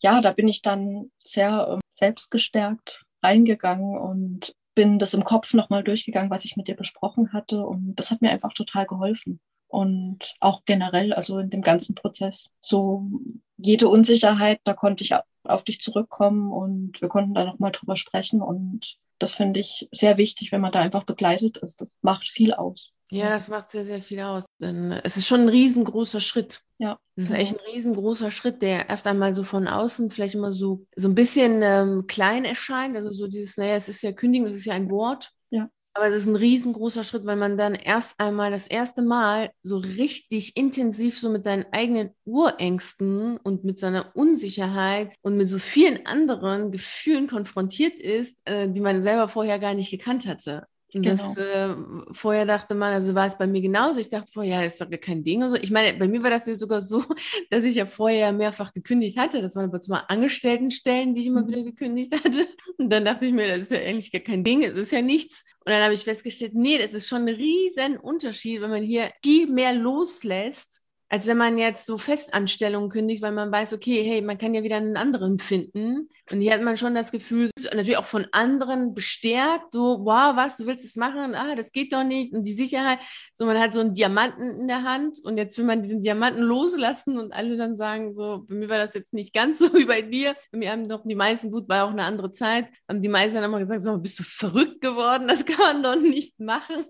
ja, 0.00 0.20
da 0.20 0.32
bin 0.32 0.48
ich 0.48 0.62
dann 0.62 1.10
sehr 1.24 1.66
ähm, 1.70 1.80
selbstgestärkt 1.94 3.04
reingegangen 3.22 3.98
und 3.98 4.54
bin 4.74 4.98
das 4.98 5.14
im 5.14 5.24
Kopf 5.24 5.54
nochmal 5.54 5.84
durchgegangen, 5.84 6.30
was 6.30 6.44
ich 6.44 6.56
mit 6.56 6.68
dir 6.68 6.76
besprochen 6.76 7.32
hatte. 7.32 7.64
Und 7.64 7.94
das 7.94 8.10
hat 8.10 8.22
mir 8.22 8.30
einfach 8.30 8.52
total 8.52 8.86
geholfen. 8.86 9.40
Und 9.68 10.34
auch 10.40 10.64
generell, 10.66 11.12
also 11.12 11.38
in 11.38 11.50
dem 11.50 11.62
ganzen 11.62 11.94
Prozess. 11.94 12.46
So 12.60 13.08
jede 13.56 13.88
Unsicherheit, 13.88 14.60
da 14.64 14.74
konnte 14.74 15.04
ich 15.04 15.14
auf 15.44 15.64
dich 15.64 15.80
zurückkommen 15.80 16.52
und 16.52 17.00
wir 17.00 17.08
konnten 17.08 17.34
da 17.34 17.44
nochmal 17.44 17.72
drüber 17.72 17.96
sprechen. 17.96 18.42
Und 18.42 18.96
das 19.18 19.32
finde 19.32 19.60
ich 19.60 19.88
sehr 19.90 20.16
wichtig, 20.16 20.52
wenn 20.52 20.60
man 20.60 20.72
da 20.72 20.80
einfach 20.80 21.04
begleitet 21.04 21.56
ist. 21.58 21.80
Das 21.80 21.96
macht 22.02 22.28
viel 22.28 22.52
aus. 22.52 22.92
Ja, 23.10 23.28
das 23.28 23.48
macht 23.48 23.70
sehr, 23.70 23.84
sehr 23.84 24.02
viel 24.02 24.20
aus. 24.20 24.44
Denn 24.64 24.92
äh, 24.92 25.00
es 25.04 25.16
ist 25.16 25.26
schon 25.26 25.42
ein 25.42 25.48
riesengroßer 25.48 26.20
Schritt. 26.20 26.62
Ja. 26.78 26.98
Das 27.16 27.26
ist 27.26 27.34
echt 27.34 27.52
ein 27.54 27.72
riesengroßer 27.72 28.30
Schritt, 28.30 28.62
der 28.62 28.88
erst 28.88 29.06
einmal 29.06 29.34
so 29.34 29.44
von 29.44 29.68
außen 29.68 30.10
vielleicht 30.10 30.34
immer 30.34 30.50
so, 30.50 30.86
so 30.96 31.08
ein 31.08 31.14
bisschen 31.14 31.60
ähm, 31.62 32.06
klein 32.08 32.44
erscheint. 32.44 32.96
Also 32.96 33.10
so 33.10 33.28
dieses, 33.28 33.56
naja, 33.56 33.76
es 33.76 33.88
ist 33.88 34.02
ja 34.02 34.12
Kündigung, 34.12 34.48
es 34.48 34.56
ist 34.56 34.64
ja 34.64 34.74
ein 34.74 34.90
Wort. 34.90 35.30
Ja. 35.50 35.68
Aber 35.96 36.08
es 36.08 36.14
ist 36.16 36.26
ein 36.26 36.34
riesengroßer 36.34 37.04
Schritt, 37.04 37.24
weil 37.24 37.36
man 37.36 37.56
dann 37.56 37.76
erst 37.76 38.18
einmal 38.18 38.50
das 38.50 38.66
erste 38.66 39.00
Mal 39.02 39.52
so 39.62 39.76
richtig 39.76 40.56
intensiv 40.56 41.20
so 41.20 41.30
mit 41.30 41.44
seinen 41.44 41.66
eigenen 41.70 42.10
Urängsten 42.24 43.36
und 43.36 43.62
mit 43.62 43.78
seiner 43.78 44.10
Unsicherheit 44.16 45.14
und 45.22 45.36
mit 45.36 45.46
so 45.46 45.60
vielen 45.60 46.04
anderen 46.04 46.72
Gefühlen 46.72 47.28
konfrontiert 47.28 47.94
ist, 47.94 48.40
äh, 48.44 48.68
die 48.68 48.80
man 48.80 49.02
selber 49.02 49.28
vorher 49.28 49.60
gar 49.60 49.74
nicht 49.74 49.92
gekannt 49.92 50.26
hatte. 50.26 50.66
Genau. 50.94 51.34
Das, 51.34 51.36
äh, 51.36 51.74
vorher 52.12 52.46
dachte 52.46 52.76
man, 52.76 52.92
also 52.92 53.16
war 53.16 53.26
es 53.26 53.36
bei 53.36 53.48
mir 53.48 53.60
genauso. 53.60 53.98
Ich 53.98 54.10
dachte 54.10 54.30
vorher, 54.32 54.60
ja, 54.60 54.62
ist 54.62 54.80
doch 54.80 54.88
kein 55.00 55.24
Ding 55.24 55.42
und 55.42 55.50
so. 55.50 55.56
Ich 55.56 55.72
meine, 55.72 55.98
bei 55.98 56.06
mir 56.06 56.22
war 56.22 56.30
das 56.30 56.46
ja 56.46 56.54
sogar 56.54 56.80
so, 56.80 57.04
dass 57.50 57.64
ich 57.64 57.74
ja 57.74 57.86
vorher 57.86 58.32
mehrfach 58.32 58.72
gekündigt 58.72 59.18
hatte. 59.18 59.42
Das 59.42 59.56
waren 59.56 59.64
aber 59.64 59.80
zwar 59.80 60.08
Angestelltenstellen, 60.08 61.14
die 61.14 61.22
ich 61.22 61.26
immer 61.26 61.42
mhm. 61.42 61.48
wieder 61.48 61.62
gekündigt 61.64 62.12
hatte. 62.24 62.46
Und 62.78 62.90
dann 62.90 63.04
dachte 63.04 63.26
ich 63.26 63.32
mir, 63.32 63.48
das 63.48 63.62
ist 63.62 63.72
ja 63.72 63.78
eigentlich 63.78 64.12
gar 64.12 64.20
kein 64.20 64.44
Ding, 64.44 64.62
es 64.62 64.76
ist 64.76 64.92
ja 64.92 65.02
nichts. 65.02 65.44
Und 65.64 65.72
dann 65.72 65.82
habe 65.82 65.94
ich 65.94 66.04
festgestellt, 66.04 66.54
nee, 66.54 66.78
das 66.78 66.92
ist 66.92 67.08
schon 67.08 67.22
ein 67.22 67.34
riesen 67.34 67.96
Unterschied, 67.96 68.60
wenn 68.60 68.70
man 68.70 68.84
hier 68.84 69.10
viel 69.22 69.48
mehr 69.48 69.72
loslässt 69.72 70.83
als 71.14 71.28
wenn 71.28 71.36
man 71.36 71.58
jetzt 71.58 71.86
so 71.86 71.96
Festanstellungen 71.96 72.90
kündigt, 72.90 73.22
weil 73.22 73.30
man 73.30 73.52
weiß, 73.52 73.72
okay, 73.72 74.02
hey, 74.02 74.20
man 74.20 74.36
kann 74.36 74.52
ja 74.52 74.64
wieder 74.64 74.78
einen 74.78 74.96
anderen 74.96 75.38
finden. 75.38 76.08
Und 76.32 76.40
hier 76.40 76.52
hat 76.52 76.60
man 76.60 76.76
schon 76.76 76.96
das 76.96 77.12
Gefühl, 77.12 77.50
natürlich 77.62 77.98
auch 77.98 78.04
von 78.04 78.26
anderen 78.32 78.94
bestärkt, 78.94 79.70
so, 79.70 80.00
wow, 80.00 80.34
was, 80.34 80.56
du 80.56 80.66
willst 80.66 80.84
es 80.84 80.96
machen? 80.96 81.36
Ah, 81.36 81.54
das 81.54 81.70
geht 81.70 81.92
doch 81.92 82.02
nicht. 82.02 82.32
Und 82.32 82.42
die 82.48 82.52
Sicherheit, 82.52 82.98
so, 83.32 83.46
man 83.46 83.60
hat 83.60 83.74
so 83.74 83.78
einen 83.78 83.94
Diamanten 83.94 84.58
in 84.58 84.66
der 84.66 84.82
Hand 84.82 85.20
und 85.22 85.38
jetzt 85.38 85.56
will 85.56 85.64
man 85.64 85.82
diesen 85.82 86.02
Diamanten 86.02 86.42
loslassen 86.42 87.16
und 87.16 87.32
alle 87.32 87.56
dann 87.56 87.76
sagen, 87.76 88.12
so, 88.12 88.44
bei 88.48 88.56
mir 88.56 88.68
war 88.68 88.78
das 88.78 88.94
jetzt 88.94 89.14
nicht 89.14 89.32
ganz 89.32 89.58
so 89.60 89.72
wie 89.72 89.84
bei 89.84 90.02
dir. 90.02 90.34
Bei 90.50 90.58
mir 90.58 90.72
haben 90.72 90.88
doch 90.88 91.04
die 91.06 91.14
meisten, 91.14 91.52
gut, 91.52 91.68
war 91.68 91.84
auch 91.84 91.92
eine 91.92 92.02
andere 92.02 92.32
Zeit, 92.32 92.66
haben 92.88 93.02
die 93.02 93.08
meisten 93.08 93.36
dann 93.36 93.44
immer 93.44 93.60
gesagt, 93.60 93.82
so, 93.82 93.96
bist 93.98 94.18
du 94.18 94.24
verrückt 94.24 94.80
geworden? 94.80 95.28
Das 95.28 95.44
kann 95.44 95.80
man 95.80 95.82
doch 95.84 95.94
nicht 95.94 96.40
machen. 96.40 96.86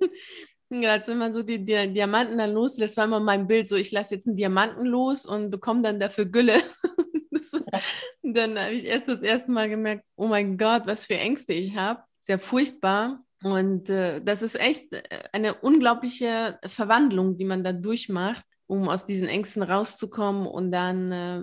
Ja, 0.70 0.92
als 0.92 1.08
wenn 1.08 1.18
man 1.18 1.32
so 1.32 1.42
die, 1.42 1.64
die 1.64 1.92
Diamanten 1.92 2.38
dann 2.38 2.52
loslässt, 2.52 2.96
war 2.96 3.04
immer 3.04 3.20
mein 3.20 3.46
Bild 3.46 3.68
so, 3.68 3.76
ich 3.76 3.92
lasse 3.92 4.14
jetzt 4.14 4.26
einen 4.26 4.36
Diamanten 4.36 4.86
los 4.86 5.24
und 5.26 5.50
bekomme 5.50 5.82
dann 5.82 6.00
dafür 6.00 6.26
Gülle. 6.26 6.56
war, 7.72 7.80
dann 8.22 8.58
habe 8.58 8.72
ich 8.72 8.84
erst 8.84 9.08
das 9.08 9.22
erste 9.22 9.52
Mal 9.52 9.68
gemerkt, 9.68 10.04
oh 10.16 10.26
mein 10.26 10.56
Gott, 10.56 10.82
was 10.86 11.06
für 11.06 11.14
Ängste 11.14 11.52
ich 11.52 11.76
habe. 11.76 12.02
Sehr 12.20 12.38
furchtbar. 12.38 13.22
Und 13.42 13.90
äh, 13.90 14.22
das 14.22 14.42
ist 14.42 14.58
echt 14.58 14.92
äh, 14.92 15.02
eine 15.32 15.54
unglaubliche 15.54 16.58
Verwandlung, 16.66 17.36
die 17.36 17.44
man 17.44 17.62
da 17.62 17.72
durchmacht, 17.72 18.44
um 18.66 18.88
aus 18.88 19.04
diesen 19.04 19.28
Ängsten 19.28 19.62
rauszukommen 19.62 20.46
und 20.46 20.72
dann 20.72 21.12
äh, 21.12 21.42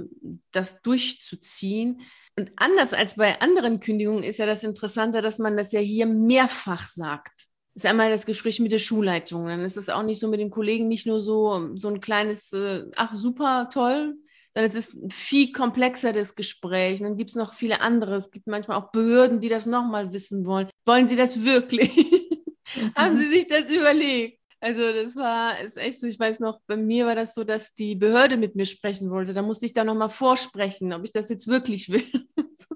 das 0.51 0.81
durchzuziehen. 0.81 2.01
Und 2.01 2.01
Und 2.37 2.51
anders 2.55 2.93
als 2.93 3.15
bei 3.15 3.39
anderen 3.41 3.79
Kündigungen 3.79 4.23
ist 4.23 4.39
ja 4.39 4.45
das 4.45 4.63
Interessante, 4.63 5.21
dass 5.21 5.37
man 5.37 5.57
das 5.57 5.71
ja 5.73 5.79
hier 5.79 6.07
mehrfach 6.07 6.87
sagt. 6.87 7.50
Das 7.73 7.83
ist 7.83 7.89
einmal 7.89 8.09
das 8.09 8.25
Gespräch 8.25 8.59
mit 8.59 8.71
der 8.71 8.79
Schulleitung. 8.79 9.47
Dann 9.47 9.61
ist 9.61 9.77
es 9.77 9.89
auch 9.89 10.03
nicht 10.03 10.19
so 10.19 10.27
mit 10.27 10.39
den 10.39 10.49
Kollegen, 10.49 10.87
nicht 10.87 11.07
nur 11.07 11.21
so, 11.21 11.75
so 11.75 11.87
ein 11.87 12.01
kleines, 12.01 12.51
äh, 12.51 12.85
ach 12.95 13.13
super, 13.13 13.69
toll, 13.71 14.15
sondern 14.53 14.71
es 14.71 14.77
ist 14.77 14.93
ein 14.93 15.09
viel 15.09 15.51
komplexer 15.53 16.11
das 16.11 16.35
Gespräch. 16.35 16.99
Und 16.99 17.07
dann 17.07 17.17
gibt 17.17 17.29
es 17.29 17.35
noch 17.35 17.53
viele 17.53 17.79
andere. 17.79 18.15
Es 18.15 18.29
gibt 18.29 18.47
manchmal 18.47 18.77
auch 18.77 18.91
Behörden, 18.91 19.39
die 19.39 19.49
das 19.49 19.65
nochmal 19.65 20.11
wissen 20.11 20.45
wollen. 20.45 20.69
Wollen 20.85 21.07
Sie 21.07 21.15
das 21.15 21.43
wirklich? 21.43 21.95
Mhm. 22.75 22.91
Haben 22.95 23.17
Sie 23.17 23.29
sich 23.29 23.47
das 23.47 23.69
überlegt? 23.69 24.39
Also 24.59 24.91
das 24.93 25.15
war, 25.15 25.59
ist 25.59 25.77
echt 25.77 25.99
so, 25.99 26.05
ich 26.05 26.19
weiß 26.19 26.39
noch, 26.39 26.59
bei 26.67 26.77
mir 26.77 27.07
war 27.07 27.15
das 27.15 27.33
so, 27.33 27.43
dass 27.43 27.73
die 27.73 27.95
Behörde 27.95 28.37
mit 28.37 28.55
mir 28.55 28.67
sprechen 28.67 29.09
wollte. 29.09 29.33
Da 29.33 29.41
musste 29.41 29.65
ich 29.65 29.73
da 29.73 29.83
nochmal 29.83 30.11
vorsprechen, 30.11 30.93
ob 30.93 31.03
ich 31.03 31.11
das 31.11 31.29
jetzt 31.29 31.47
wirklich 31.47 31.89
will. 31.89 32.03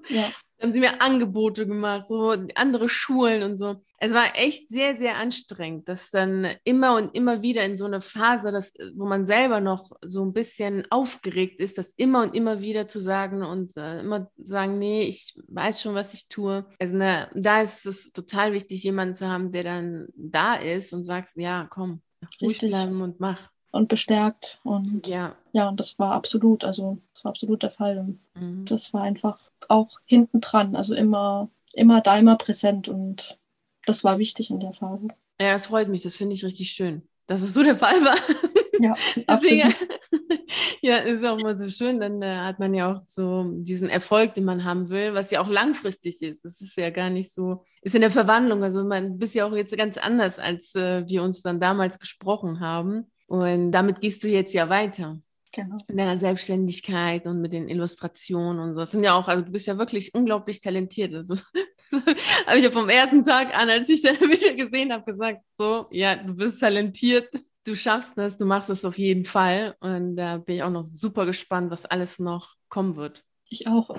Ja. 0.08 0.30
Haben 0.62 0.72
sie 0.72 0.80
mir 0.80 1.02
Angebote 1.02 1.66
gemacht, 1.66 2.06
so 2.06 2.34
andere 2.54 2.88
Schulen 2.88 3.42
und 3.42 3.58
so. 3.58 3.82
Es 3.98 4.14
war 4.14 4.24
echt 4.36 4.68
sehr, 4.68 4.96
sehr 4.96 5.16
anstrengend, 5.16 5.86
dass 5.86 6.10
dann 6.10 6.48
immer 6.64 6.96
und 6.96 7.14
immer 7.14 7.42
wieder 7.42 7.62
in 7.62 7.76
so 7.76 7.84
eine 7.84 8.00
Phase, 8.00 8.52
dass, 8.52 8.72
wo 8.94 9.04
man 9.04 9.26
selber 9.26 9.60
noch 9.60 9.90
so 10.02 10.24
ein 10.24 10.32
bisschen 10.32 10.86
aufgeregt 10.90 11.60
ist, 11.60 11.76
das 11.76 11.92
immer 11.98 12.22
und 12.22 12.34
immer 12.34 12.62
wieder 12.62 12.88
zu 12.88 13.00
sagen 13.00 13.42
und 13.42 13.76
äh, 13.76 14.00
immer 14.00 14.30
sagen, 14.38 14.78
nee, 14.78 15.02
ich 15.02 15.38
weiß 15.48 15.82
schon, 15.82 15.94
was 15.94 16.14
ich 16.14 16.26
tue. 16.28 16.64
Also 16.78 16.96
ne, 16.96 17.30
da 17.34 17.60
ist 17.60 17.84
es 17.84 18.12
total 18.12 18.54
wichtig, 18.54 18.82
jemanden 18.82 19.14
zu 19.14 19.28
haben, 19.28 19.52
der 19.52 19.64
dann 19.64 20.06
da 20.16 20.54
ist 20.54 20.94
und 20.94 21.02
sagt, 21.02 21.32
ja, 21.36 21.66
komm, 21.68 22.00
ruhig 22.40 22.60
bleiben 22.60 23.02
und 23.02 23.20
mach 23.20 23.50
und 23.76 23.88
bestärkt. 23.88 24.58
Und 24.64 25.06
ja. 25.06 25.36
ja, 25.52 25.68
und 25.68 25.78
das 25.78 25.98
war 25.98 26.12
absolut, 26.12 26.64
also 26.64 26.98
das 27.14 27.24
war 27.24 27.30
absolut 27.30 27.62
der 27.62 27.70
Fall. 27.70 28.16
Mhm. 28.34 28.64
Das 28.64 28.92
war 28.92 29.02
einfach 29.02 29.38
auch 29.68 30.00
hinten 30.04 30.40
dran, 30.40 30.76
also 30.76 30.94
immer, 30.94 31.48
immer 31.72 32.00
da, 32.00 32.18
immer 32.18 32.36
präsent 32.36 32.88
und 32.88 33.38
das 33.86 34.04
war 34.04 34.18
wichtig 34.18 34.50
in 34.50 34.60
der 34.60 34.72
Phase. 34.72 35.08
Ja, 35.40 35.52
das 35.52 35.66
freut 35.66 35.88
mich, 35.88 36.02
das 36.02 36.16
finde 36.16 36.34
ich 36.34 36.44
richtig 36.44 36.70
schön, 36.70 37.02
dass 37.26 37.42
es 37.42 37.54
so 37.54 37.62
der 37.62 37.76
Fall 37.76 38.04
war. 38.04 38.16
Ja, 38.78 38.94
Deswegen, 39.28 39.72
ja, 40.82 40.98
ist 40.98 41.24
auch 41.24 41.38
immer 41.38 41.54
so 41.54 41.68
schön, 41.70 42.00
dann 42.00 42.22
äh, 42.22 42.26
hat 42.26 42.58
man 42.58 42.74
ja 42.74 42.92
auch 42.92 43.00
so 43.06 43.50
diesen 43.50 43.88
Erfolg, 43.88 44.34
den 44.34 44.44
man 44.44 44.64
haben 44.64 44.90
will, 44.90 45.14
was 45.14 45.30
ja 45.30 45.40
auch 45.40 45.48
langfristig 45.48 46.20
ist. 46.22 46.44
Das 46.44 46.60
ist 46.60 46.76
ja 46.76 46.90
gar 46.90 47.10
nicht 47.10 47.32
so, 47.32 47.64
ist 47.82 47.94
in 47.94 48.02
der 48.02 48.10
Verwandlung, 48.10 48.62
also 48.62 48.84
man 48.84 49.18
bist 49.18 49.34
ja 49.34 49.46
auch 49.46 49.54
jetzt 49.54 49.76
ganz 49.76 49.96
anders, 49.96 50.38
als 50.38 50.74
äh, 50.74 51.08
wir 51.08 51.22
uns 51.22 51.42
dann 51.42 51.60
damals 51.60 51.98
gesprochen 51.98 52.60
haben. 52.60 53.10
Und 53.26 53.72
damit 53.72 54.00
gehst 54.00 54.22
du 54.22 54.28
jetzt 54.28 54.54
ja 54.54 54.68
weiter. 54.68 55.20
Genau. 55.52 55.76
In 55.88 55.96
deiner 55.96 56.18
Selbstständigkeit 56.18 57.26
und 57.26 57.40
mit 57.40 57.52
den 57.52 57.68
Illustrationen 57.68 58.60
und 58.60 58.74
so. 58.74 58.80
Das 58.80 58.90
sind 58.90 59.04
ja 59.04 59.14
auch, 59.14 59.26
also 59.26 59.42
du 59.42 59.50
bist 59.50 59.66
ja 59.66 59.78
wirklich 59.78 60.14
unglaublich 60.14 60.60
talentiert. 60.60 61.14
Also 61.14 61.34
habe 62.46 62.58
ich 62.58 62.64
ja 62.64 62.70
vom 62.70 62.90
ersten 62.90 63.24
Tag 63.24 63.58
an, 63.58 63.70
als 63.70 63.88
ich 63.88 64.02
deine 64.02 64.18
Bilder 64.18 64.54
gesehen 64.54 64.92
habe, 64.92 65.10
gesagt, 65.10 65.40
so, 65.56 65.86
ja, 65.90 66.16
du 66.16 66.34
bist 66.34 66.60
talentiert, 66.60 67.30
du 67.64 67.74
schaffst 67.74 68.18
das, 68.18 68.36
du 68.36 68.44
machst 68.44 68.68
es 68.68 68.84
auf 68.84 68.98
jeden 68.98 69.24
Fall. 69.24 69.76
Und 69.80 70.16
da 70.16 70.36
bin 70.38 70.56
ich 70.56 70.62
auch 70.62 70.70
noch 70.70 70.86
super 70.86 71.24
gespannt, 71.24 71.70
was 71.70 71.86
alles 71.86 72.18
noch 72.18 72.54
kommen 72.68 72.96
wird. 72.96 73.24
Ich 73.48 73.66
auch. 73.66 73.88